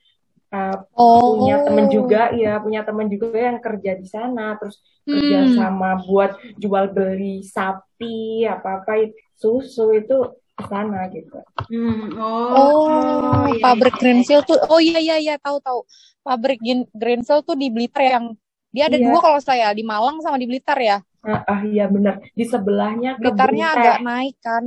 [0.51, 1.37] uh, Oh.
[1.39, 5.55] punya temen juga ya punya temen juga yang kerja di sana terus kerja Hmm.
[5.55, 10.17] sama buat jual beli sapi apa apa susu itu
[10.57, 11.37] ke sana gitu
[11.69, 14.01] Hmm, oh, Oh, iya, pabrik iya.
[14.01, 14.57] Greensill tuh.
[14.71, 15.85] Oh iya iya iya tahu tahu.
[16.25, 16.57] Pabrik
[16.97, 18.25] Greensill tuh di Blitar yang
[18.73, 19.05] dia ada Iya.
[19.05, 20.97] dua kalau saya di Malang sama di Blitar ya.
[21.27, 24.63] ah, ah iya benar di sebelahnya Blitarnya agak naik kan.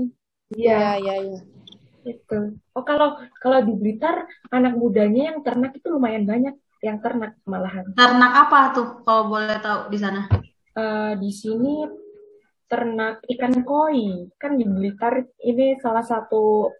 [0.52, 1.38] iya Iya iya iya.
[2.10, 2.58] Itu.
[2.74, 7.86] Oh kalau kalau di Blitar anak mudanya yang ternak itu lumayan banyak yang ternak malahan.
[7.94, 10.26] Ternak apa tuh kalau boleh tahu di sana?
[10.74, 11.86] Eh, di sini
[12.70, 16.70] ternak ikan koi kan di Blitar ini salah satu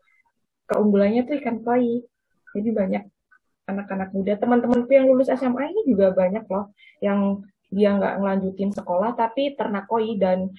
[0.66, 2.02] keunggulannya tuh ikan koi.
[2.50, 3.04] Jadi banyak
[3.70, 9.14] anak-anak muda teman-temanku yang lulus SMA ini juga banyak loh yang dia nggak ngelanjutin sekolah
[9.14, 10.50] tapi ternak koi dan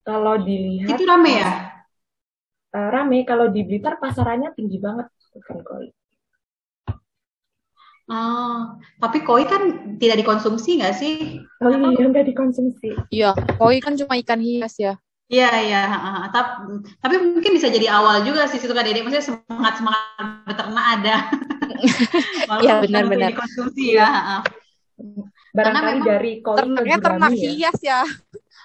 [0.00, 1.79] kalau dilihat Itu rame ya?
[2.74, 5.06] Eh, rame kalau di Blitar pasarannya tinggi banget
[5.40, 5.88] ikan koi.
[8.10, 11.38] Oh, tapi koi kan tidak dikonsumsi nggak sih?
[11.62, 12.98] Oh iya, nggak dikonsumsi.
[13.14, 14.98] Iya, koi kan cuma ikan hias ya.
[15.30, 15.82] Iya, iya.
[16.34, 16.50] Tapi,
[16.98, 19.06] tapi mungkin bisa jadi awal juga sih situ kan Dede.
[19.06, 21.16] Maksudnya semangat semangat beternak ada.
[22.60, 23.30] Iya, benar-benar.
[23.30, 24.42] untuk dikonsumsi ya.
[25.54, 27.40] Barangkali memang dari koi Ternaknya ternak ya.
[27.46, 28.00] hias ya.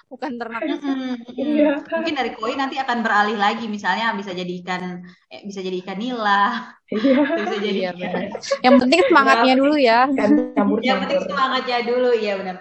[0.06, 0.62] Bukan ternak.
[0.62, 1.14] Mm-mm, mm-mm.
[1.34, 1.82] Iya.
[1.82, 5.98] Mungkin dari koi nanti akan beralih lagi, misalnya bisa jadi ikan, eh, bisa jadi ikan
[5.98, 8.22] nila, Iya, bisa jadi Iya benar.
[8.62, 10.00] Yang penting semangatnya dulu ya.
[10.06, 10.30] kan
[10.78, 12.56] Yang penting semangatnya dulu, iya benar.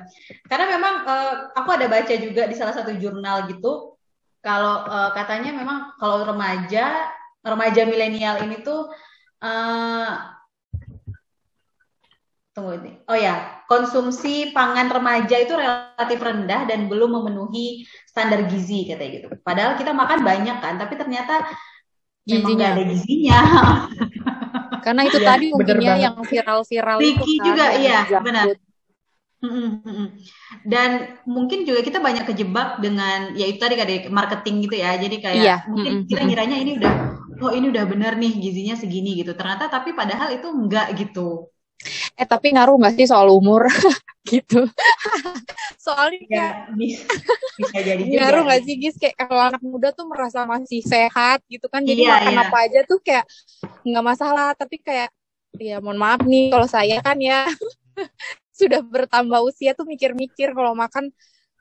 [0.50, 3.94] Karena memang eh, aku ada baca juga di salah satu jurnal gitu,
[4.42, 7.14] kalau eh, katanya memang kalau remaja,
[7.46, 8.90] remaja milenial ini tuh,
[9.46, 10.10] eh,
[12.56, 13.34] tunggu ini, oh ya,
[13.68, 19.28] konsumsi pangan remaja itu relatif rendah dan belum memenuhi standar gizi katanya gitu.
[19.48, 21.34] Padahal kita makan banyak kan, tapi ternyata
[22.30, 22.72] Gizinya.
[22.72, 23.38] ada gizinya.
[24.84, 25.46] Karena itu Iya, tadi
[25.86, 26.00] ya banget.
[26.04, 28.48] yang viral-viral itu kan, juga, iya, benar.
[30.66, 30.90] Dan
[31.36, 34.90] mungkin juga kita banyak kejebak dengan ya itu tadi kayak marketing gitu ya.
[35.04, 36.28] Jadi kayak Iya, mungkin mm-mm, kita mm-mm.
[36.28, 36.94] ngiranya ini udah
[37.44, 39.32] oh ini udah bener nih gizinya segini gitu.
[39.40, 41.50] Ternyata tapi padahal itu enggak gitu.
[42.16, 43.68] Eh tapi ngaruh nggak sih soal umur
[44.32, 44.66] gitu?
[45.78, 47.06] Soalnya kayak Ya bisa,
[47.60, 48.18] bisa jadi juga.
[48.20, 52.02] ngaruh nggak sih Gis kayak kalau anak muda tuh merasa masih sehat gitu kan jadi
[52.06, 52.42] Iya, makan iya.
[52.48, 53.26] apa aja tuh kayak
[53.86, 55.10] nggak masalah tapi kayak
[55.56, 57.46] ya mohon maaf nih kalau saya kan ya
[58.60, 61.12] sudah bertambah usia tuh mikir-mikir kalau makan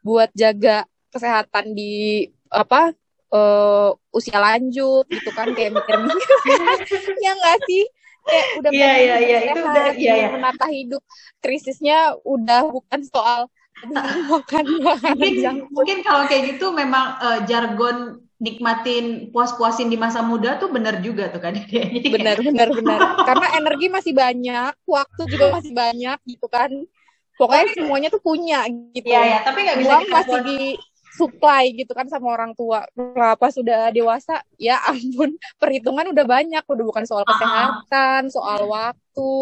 [0.01, 2.91] buat jaga kesehatan di apa
[3.31, 6.29] uh, usia lanjut gitu kan kayak mikir-mikir
[7.25, 7.85] ya nggak sih
[8.25, 9.41] kayak udah yeah, yeah, yeah.
[9.45, 10.31] itu udah yeah, yeah.
[10.33, 11.03] menata hidup
[11.45, 13.53] krisisnya udah bukan soal
[14.31, 20.61] makan makanan mungkin, mungkin kalau kayak gitu memang uh, jargon nikmatin puas-puasin di masa muda
[20.61, 21.57] tuh benar juga tuh kan.
[21.73, 22.99] Jadi benar benar benar.
[23.25, 26.71] Karena energi masih banyak waktu juga masih banyak gitu kan.
[27.35, 28.63] Pokoknya semuanya tuh punya
[28.95, 29.11] gitu.
[29.11, 29.39] Ya, ya.
[29.43, 30.61] tapi nggak bisa Uang masih di
[31.15, 32.85] supply gitu kan sama orang tua.
[32.93, 34.43] Kenapa sudah dewasa?
[34.59, 39.35] Ya ampun, perhitungan udah banyak, udah bukan soal kesehatan, soal waktu,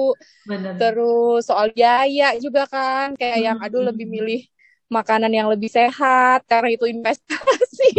[0.45, 0.77] Bener.
[0.77, 3.17] terus soal biaya juga kan.
[3.17, 3.47] Kayak hmm.
[3.49, 4.45] yang aduh lebih milih
[4.93, 7.91] makanan yang lebih sehat karena itu investasi.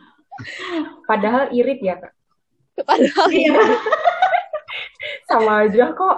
[1.10, 2.16] Padahal irit ya kak.
[2.80, 3.60] Padahal iya.
[5.28, 6.16] sama aja kok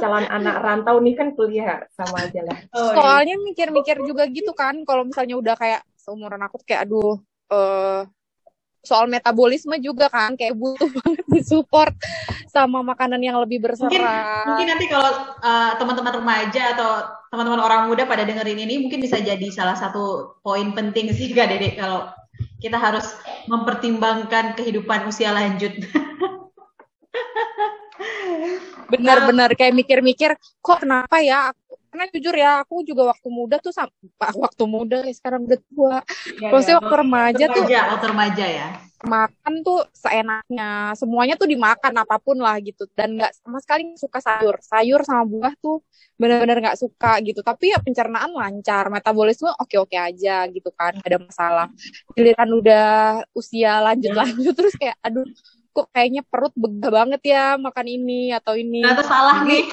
[0.00, 2.58] calon anak rantau nih kan kuliah sama aja lah.
[2.72, 2.96] Oh, iya.
[2.96, 7.20] Soalnya mikir-mikir juga gitu kan, kalau misalnya udah kayak seumuran aku kayak aduh
[7.52, 8.08] uh,
[8.80, 11.92] soal metabolisme juga kan kayak butuh banget disupport
[12.48, 13.92] sama makanan yang lebih berserat.
[13.92, 15.10] Mungkin, mungkin nanti kalau
[15.44, 16.90] uh, teman-teman remaja atau
[17.28, 21.52] teman-teman orang muda pada dengerin ini mungkin bisa jadi salah satu poin penting sih Kak
[21.52, 22.08] Dedek kalau
[22.58, 23.04] kita harus
[23.50, 25.76] mempertimbangkan kehidupan usia lanjut.
[28.88, 31.52] benar-benar kayak mikir-mikir kok kenapa ya?
[31.88, 33.72] Karena jujur ya aku juga waktu muda tuh
[34.20, 35.96] waktu muda ya sekarang udah tua.
[36.36, 36.76] Ya, ya.
[36.76, 38.68] waktu remaja tuh waktu remaja ya.
[38.98, 42.84] Makan tuh seenaknya semuanya tuh dimakan apa pun lah gitu.
[42.92, 44.60] Dan nggak sama sekali suka sayur.
[44.60, 45.80] Sayur sama buah tuh
[46.20, 47.40] benar-benar nggak suka gitu.
[47.40, 51.66] Tapi ya pencernaan lancar metabolisme oke-oke aja gitu kan gak ada masalah.
[52.12, 52.88] Giliran udah
[53.32, 55.24] usia lanjut-lanjut terus kayak aduh
[55.72, 58.82] kok kayaknya perut begah banget ya makan ini atau ini.
[58.82, 59.64] Ternyata salah nih.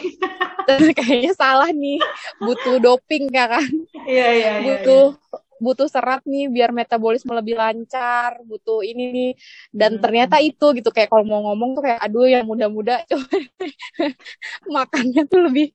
[0.98, 2.00] kayaknya salah nih.
[2.42, 3.70] Butuh doping ya kan.
[4.06, 4.64] Iya, iya, iya.
[4.64, 9.32] Butuh ya, butuh serat nih biar metabolisme lebih lancar, butuh ini nih.
[9.72, 10.04] Dan hmm.
[10.04, 13.36] ternyata itu gitu kayak kalau mau ngomong tuh kayak aduh yang muda-muda coba
[14.68, 15.72] makannya tuh lebih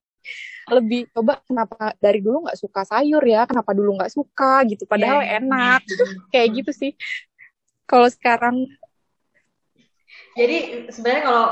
[0.70, 5.24] lebih coba kenapa dari dulu nggak suka sayur ya kenapa dulu nggak suka gitu padahal
[5.24, 5.42] yeah.
[5.42, 5.82] enak
[6.32, 6.92] kayak gitu sih
[7.90, 8.70] kalau sekarang
[10.40, 11.46] jadi sebenarnya kalau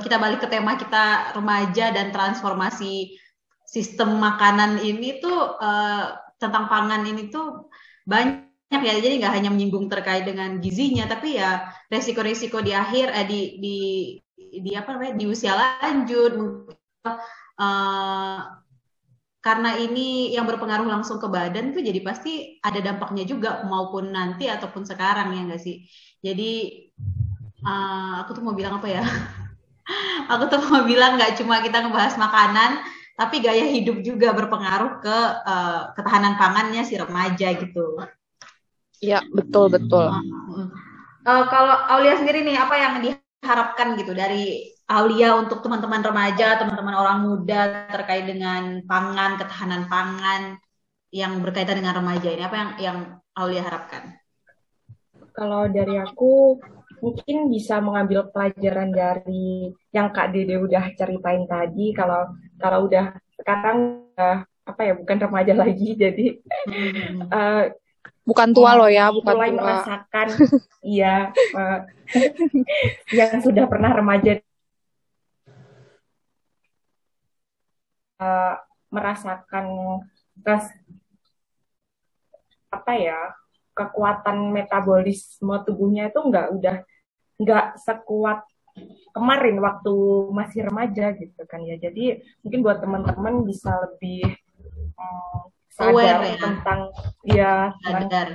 [0.00, 3.16] kita balik ke tema kita remaja dan transformasi
[3.64, 7.72] sistem makanan ini tuh uh, tentang pangan ini tuh
[8.04, 8.94] banyak ya.
[9.00, 13.76] Jadi nggak hanya menyinggung terkait dengan gizinya tapi ya resiko-resiko di akhir eh, di di
[14.36, 16.32] di apa namanya di usia lanjut
[17.04, 18.40] uh,
[19.46, 24.50] karena ini yang berpengaruh langsung ke badan tuh jadi pasti ada dampaknya juga maupun nanti
[24.50, 25.86] ataupun sekarang ya nggak sih?
[26.18, 26.50] Jadi
[27.66, 29.02] uh, aku tuh mau bilang apa ya?
[30.32, 32.86] aku tuh mau bilang nggak cuma kita ngebahas makanan,
[33.18, 37.98] tapi gaya hidup juga berpengaruh ke uh, ketahanan pangannya si remaja gitu.
[39.02, 40.08] Iya betul betul.
[40.08, 40.70] Uh,
[41.26, 46.94] uh, kalau Aulia sendiri nih apa yang diharapkan gitu dari Aulia untuk teman-teman remaja, teman-teman
[46.94, 50.42] orang muda terkait dengan pangan, ketahanan pangan
[51.10, 52.98] yang berkaitan dengan remaja ini apa yang yang
[53.34, 54.14] Aulia harapkan?
[55.34, 56.56] Kalau dari aku
[57.00, 61.92] mungkin bisa mengambil pelajaran dari yang Kak Dede udah ceritain tadi.
[61.92, 66.26] Kalau kalau udah sekarang uh, apa ya bukan remaja lagi jadi
[67.30, 67.70] uh,
[68.26, 69.58] bukan tua loh ya bukan mulai tua.
[69.62, 70.26] merasakan
[70.82, 71.78] iya uh,
[73.18, 74.42] yang sudah pernah remaja.
[78.16, 78.56] Uh,
[78.88, 80.00] merasakan
[80.40, 80.72] tes
[82.72, 83.20] apa ya
[83.76, 86.76] kekuatan metabolisme tubuhnya itu nggak udah
[87.36, 88.40] nggak sekuat
[89.12, 89.94] kemarin waktu
[90.32, 91.76] masih remaja gitu kan ya.
[91.76, 94.24] Jadi mungkin buat teman-teman bisa lebih
[94.96, 96.36] um, sadar Aware, ya.
[96.40, 96.80] tentang
[97.28, 98.28] ya tentang,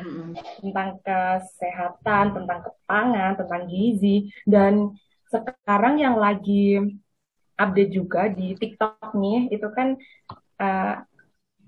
[0.61, 4.29] tentang kesehatan tentang kepangan tentang gizi.
[4.45, 4.93] Dan
[5.29, 6.77] sekarang yang lagi
[7.57, 9.97] update juga di TikTok nih itu kan
[10.61, 10.95] uh,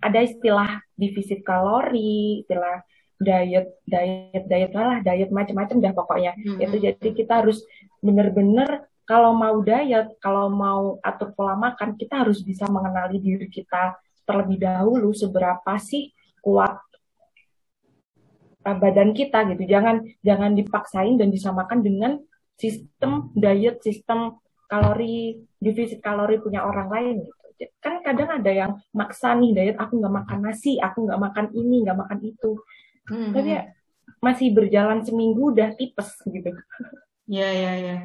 [0.04, 2.82] ada istilah defisit kalori istilah
[3.24, 6.32] diet diet diet lah diet macam-macam dah pokoknya.
[6.36, 6.60] Hmm.
[6.60, 7.64] itu jadi kita harus
[8.04, 13.96] bener-bener kalau mau diet kalau mau atur pola makan kita harus bisa mengenali diri kita
[14.24, 16.80] terlebih dahulu seberapa sih kuat
[18.64, 19.64] uh, badan kita gitu.
[19.68, 22.12] Jangan jangan dipaksain dan disamakan dengan
[22.56, 24.40] sistem diet sistem
[24.72, 27.36] kalori defisit kalori punya orang lain gitu.
[27.80, 31.84] Kan kadang ada yang maksa nih diet aku nggak makan nasi aku nggak makan ini
[31.84, 32.60] nggak makan itu
[33.10, 33.32] hmm.
[33.36, 33.64] tapi ya
[34.24, 36.52] masih berjalan seminggu udah tipes gitu
[37.28, 37.96] ya ya ya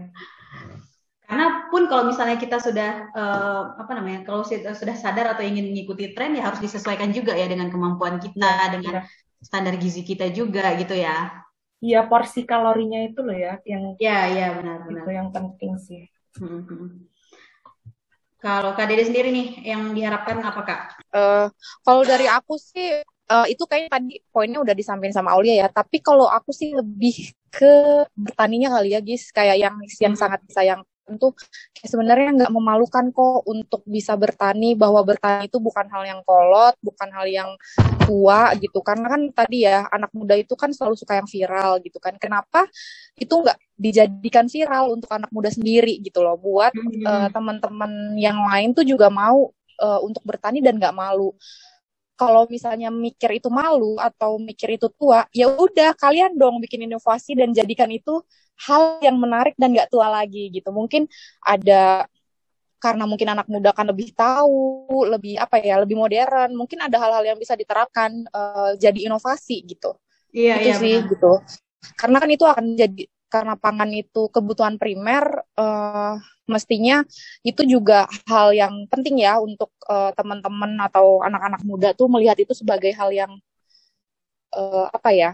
[1.28, 6.16] karena pun kalau misalnya kita sudah uh, apa namanya kalau sudah sadar atau ingin mengikuti
[6.16, 9.02] tren ya harus disesuaikan juga ya dengan kemampuan kita ya, dengan ya.
[9.44, 11.44] standar gizi kita juga gitu ya.
[11.84, 15.04] Iya porsi kalorinya itu loh ya yang Iya iya benar-benar.
[15.04, 16.08] itu yang penting sih.
[16.40, 16.88] Hmm, hmm.
[18.40, 20.80] Kalau Kak Dede sendiri nih yang diharapkan apa Kak?
[21.12, 21.46] Uh,
[21.84, 25.68] kalau dari aku sih uh, itu kayaknya tadi poinnya udah disampaikan sama Aulia ya.
[25.70, 29.30] Tapi kalau aku sih lebih ke bertaninya kali ya, guys.
[29.32, 31.32] Kayak yang yang sangat sayang tentu
[31.80, 37.08] sebenarnya nggak memalukan kok untuk bisa bertani bahwa bertani itu bukan hal yang kolot bukan
[37.08, 37.50] hal yang
[38.04, 41.96] tua gitu karena kan tadi ya anak muda itu kan selalu suka yang viral gitu
[41.96, 42.68] kan kenapa
[43.16, 47.08] itu nggak dijadikan viral untuk anak muda sendiri gitu loh buat hmm.
[47.08, 49.48] uh, teman-teman yang lain tuh juga mau
[49.80, 51.32] uh, untuk bertani dan nggak malu
[52.18, 57.38] kalau misalnya mikir itu malu atau mikir itu tua, ya udah kalian dong bikin inovasi
[57.38, 58.18] dan jadikan itu
[58.66, 60.74] hal yang menarik dan gak tua lagi gitu.
[60.74, 61.06] Mungkin
[61.46, 62.10] ada
[62.82, 66.58] karena mungkin anak muda kan lebih tahu, lebih apa ya, lebih modern.
[66.58, 69.94] Mungkin ada hal-hal yang bisa diterapkan uh, jadi inovasi gitu.
[70.34, 71.10] Iya, itu iya, sih benar.
[71.14, 71.32] gitu.
[71.94, 76.16] Karena kan itu akan jadi karena pangan itu kebutuhan primer, uh,
[76.48, 77.04] mestinya
[77.44, 82.56] itu juga hal yang penting ya untuk uh, teman-teman atau anak-anak muda tuh melihat itu
[82.56, 83.32] sebagai hal yang
[84.56, 85.30] uh, apa ya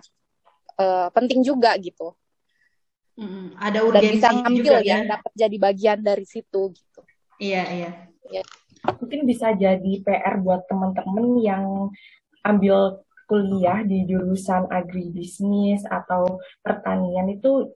[0.79, 2.19] uh, penting juga gitu.
[3.15, 7.01] Hmm, ada urgensi Dan bisa ngambil juga, ya, dapat jadi bagian dari situ gitu.
[7.39, 7.91] Iya iya.
[8.35, 8.43] Ya.
[8.99, 11.95] Mungkin bisa jadi PR buat teman-teman yang
[12.43, 17.73] ambil kuliah di jurusan agribisnis atau pertanian itu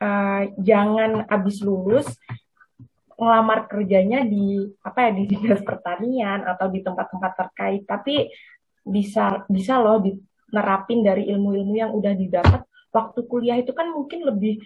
[0.00, 2.06] uh, jangan habis lulus
[3.16, 7.82] ngelamar kerjanya di apa ya di dinas pertanian atau di tempat-tempat terkait.
[7.88, 8.28] Tapi
[8.86, 12.62] bisa bisa loh dinerapin dari ilmu-ilmu yang udah didapat.
[12.92, 14.60] Waktu kuliah itu kan mungkin lebih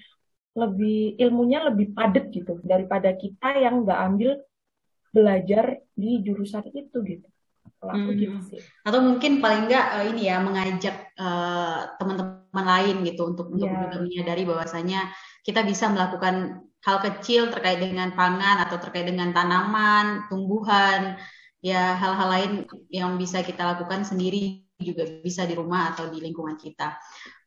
[0.51, 4.31] lebih ilmunya lebih padat gitu daripada kita yang nggak ambil
[5.15, 7.29] belajar di jurusan itu gitu
[7.83, 8.17] hmm.
[8.21, 8.61] gitu sih.
[8.85, 13.89] Atau mungkin paling enggak uh, ini ya mengajak uh, teman-teman lain gitu untuk untuk yeah.
[13.89, 15.09] juga menyadari bahwasanya
[15.41, 21.17] kita bisa melakukan hal kecil terkait dengan pangan atau terkait dengan tanaman, tumbuhan,
[21.61, 22.53] ya hal-hal lain
[22.89, 26.97] yang bisa kita lakukan sendiri juga bisa di rumah atau di lingkungan kita.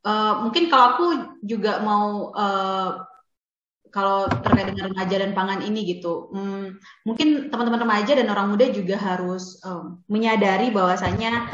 [0.05, 1.05] Uh, mungkin kalau aku
[1.41, 3.01] juga mau uh,
[3.93, 8.65] kalau terkait dengan remaja dan pangan ini gitu, hmm, mungkin teman-teman remaja dan orang muda
[8.73, 11.45] juga harus um, menyadari bahwasanya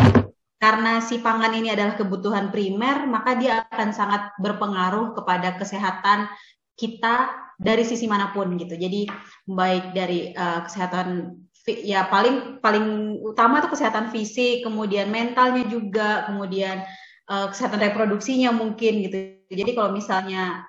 [0.60, 6.32] karena si pangan ini adalah kebutuhan primer, maka dia akan sangat berpengaruh kepada kesehatan
[6.80, 8.80] kita dari sisi mana pun gitu.
[8.80, 9.08] Jadi
[9.44, 11.36] baik dari uh, kesehatan
[11.68, 16.88] ya paling paling utama itu kesehatan fisik, kemudian mentalnya juga, kemudian
[17.28, 19.18] uh, kesehatan reproduksinya mungkin gitu.
[19.52, 20.68] Jadi kalau misalnya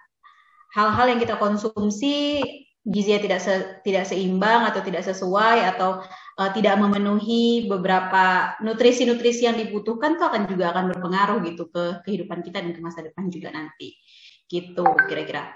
[0.75, 2.41] hal-hal yang kita konsumsi
[2.81, 3.53] gizinya tidak se,
[3.85, 6.01] tidak seimbang atau tidak sesuai atau
[6.41, 12.41] uh, tidak memenuhi beberapa nutrisi-nutrisi yang dibutuhkan itu akan juga akan berpengaruh gitu ke kehidupan
[12.41, 14.01] kita dan ke masa depan juga nanti
[14.49, 15.53] gitu kira-kira.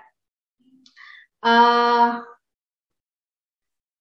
[1.40, 2.20] Uh,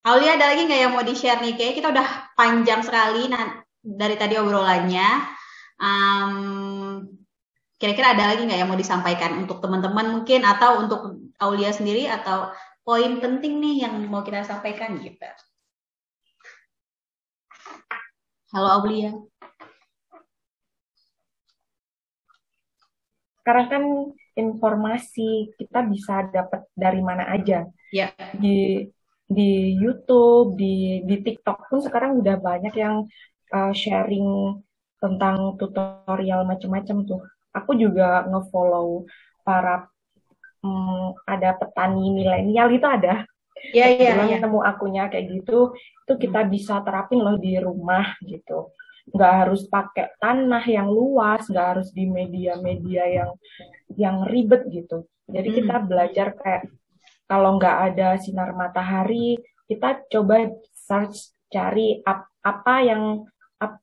[0.04, 1.56] Aulia ada lagi nggak yang mau di-share nih?
[1.56, 3.32] Kayaknya kita udah panjang sekali
[3.80, 5.10] dari tadi obrolannya.
[5.80, 7.23] Um,
[7.84, 12.48] Kira-kira ada lagi nggak yang mau disampaikan untuk teman-teman mungkin atau untuk Aulia sendiri atau
[12.80, 15.20] poin penting nih yang mau kita sampaikan gitu.
[18.56, 19.12] Halo Aulia.
[23.44, 23.84] Sekarang kan
[24.40, 27.68] informasi kita bisa dapat dari mana aja.
[27.92, 28.16] Ya.
[28.32, 28.88] Di
[29.28, 33.12] di YouTube, di di TikTok pun sekarang udah banyak yang
[33.52, 34.56] uh, sharing
[35.04, 39.06] tentang tutorial macam-macam tuh aku juga ngefollow
[39.46, 39.88] para
[40.66, 43.24] hmm, ada petani milenial itu ada
[43.72, 44.38] Iya, iya, iya.
[44.44, 48.76] Nemu akunnya kayak gitu, itu kita bisa terapin loh di rumah gitu.
[49.08, 53.32] Nggak harus pakai tanah yang luas, nggak harus di media-media yang
[53.96, 55.08] yang ribet gitu.
[55.32, 55.58] Jadi hmm.
[55.64, 56.64] kita belajar kayak
[57.24, 63.24] kalau nggak ada sinar matahari, kita coba search cari ap, apa yang
[63.64, 63.80] ap,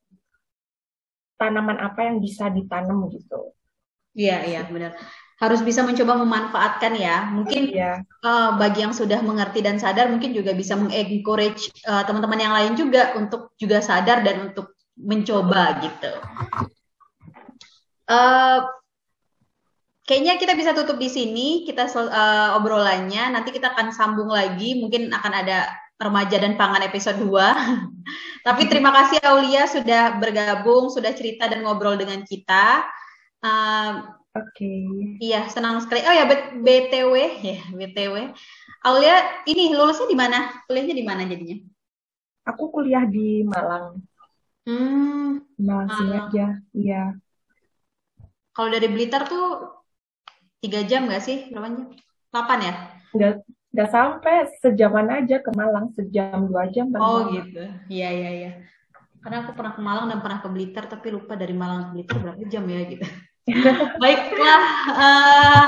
[1.40, 3.56] tanaman apa yang bisa ditanam gitu.
[4.14, 4.98] Iya, iya benar.
[5.40, 7.30] Harus bisa mencoba memanfaatkan ya.
[7.32, 8.02] Mungkin ya.
[8.20, 12.72] Uh, bagi yang sudah mengerti dan sadar, mungkin juga bisa mengencourage uh, teman-teman yang lain
[12.76, 16.12] juga untuk juga sadar dan untuk mencoba gitu.
[18.10, 18.66] Uh,
[20.04, 23.32] kayaknya kita bisa tutup di sini kita uh, obrolannya.
[23.32, 24.76] Nanti kita akan sambung lagi.
[24.76, 27.28] Mungkin akan ada remaja dan pangan episode 2.
[28.46, 32.84] Tapi terima kasih Aulia sudah bergabung, sudah cerita dan ngobrol dengan kita.
[33.40, 34.62] Um, Oke.
[34.62, 34.86] Okay.
[35.18, 36.06] Iya, senang sekali.
[36.06, 36.22] Oh ya,
[36.62, 38.30] BTW, ya BTW.
[38.86, 40.54] Aulia, ini lulusnya di mana?
[40.70, 41.58] Kuliahnya di mana jadinya?
[42.46, 43.98] Aku kuliah di Malang.
[44.64, 46.28] Hmm, Malang sini Malang.
[46.30, 46.46] aja.
[46.70, 47.02] Iya.
[48.54, 49.66] Kalau dari Blitar tuh
[50.62, 51.50] tiga jam nggak sih?
[51.50, 51.86] Berapa jam?
[52.30, 52.74] Delapan ya?
[53.10, 53.34] Nggak,
[53.74, 55.90] nggak sampai sejaman aja ke Malang.
[55.98, 57.34] Sejam, dua jam Oh lama.
[57.34, 57.66] gitu.
[57.90, 58.52] Iya iya iya.
[59.20, 62.16] Karena aku pernah ke Malang dan pernah ke Blitar, tapi lupa dari Malang ke Blitar
[62.22, 63.04] berapa jam ya gitu.
[64.02, 64.62] Baiklah,
[64.96, 65.64] eh,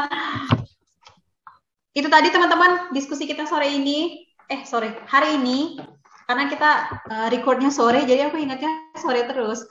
[1.92, 4.26] itu tadi teman-teman diskusi kita sore ini.
[4.50, 5.80] Eh sore hari ini
[6.26, 6.70] karena kita
[7.10, 9.64] eh, recordnya sore, jadi aku ingatnya sore terus.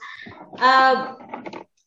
[0.58, 0.94] Eh,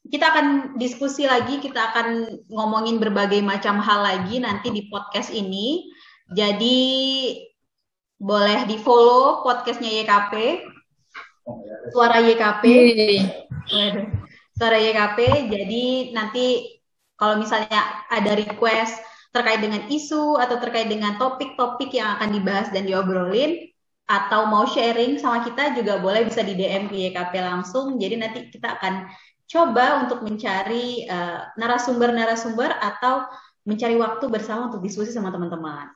[0.05, 5.89] kita akan diskusi lagi, kita akan ngomongin berbagai macam hal lagi nanti di podcast ini.
[6.31, 6.77] Jadi
[8.15, 10.63] boleh di follow podcastnya YKP,
[11.93, 12.63] suara YKP.
[13.69, 14.07] Waduh.
[14.55, 15.51] Suara YKP.
[15.51, 16.79] Jadi nanti
[17.19, 18.95] kalau misalnya ada request
[19.35, 23.67] terkait dengan isu atau terkait dengan topik-topik yang akan dibahas dan diobrolin
[24.07, 27.99] atau mau sharing sama kita juga boleh bisa di DM ke YKP langsung.
[27.99, 29.11] Jadi nanti kita akan
[29.45, 33.27] coba untuk mencari eh, narasumber-narasumber atau
[33.65, 35.91] mencari waktu bersama untuk diskusi sama teman-teman.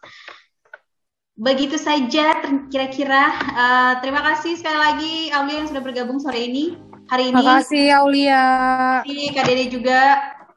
[1.39, 3.23] Begitu saja kira-kira.
[3.55, 6.75] Eh, terima kasih sekali lagi Aulia yang sudah bergabung sore ini.
[7.09, 8.43] Hari ini Makasih Aulia.
[9.01, 10.01] kasih Kak Dede juga.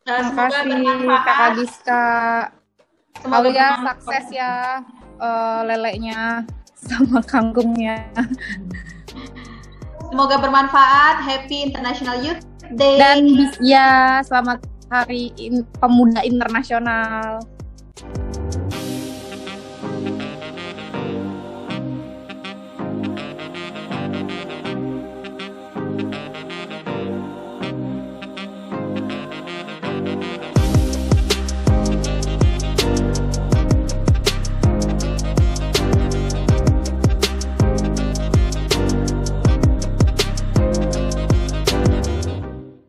[0.02, 1.24] Eh, semoga Makasih bermanfaat.
[1.24, 2.06] Kakak Giska.
[3.16, 3.86] Semoga Aulia bermanfaat.
[3.96, 4.52] sukses ya
[5.16, 6.20] eh, leleknya
[6.76, 7.96] sama kangkungnya.
[10.12, 11.16] Semoga bermanfaat.
[11.24, 12.44] Happy International Youth
[12.76, 13.00] Day.
[13.00, 13.32] Dan
[13.64, 14.60] ya selamat
[14.92, 17.40] Hari In- Pemuda Internasional.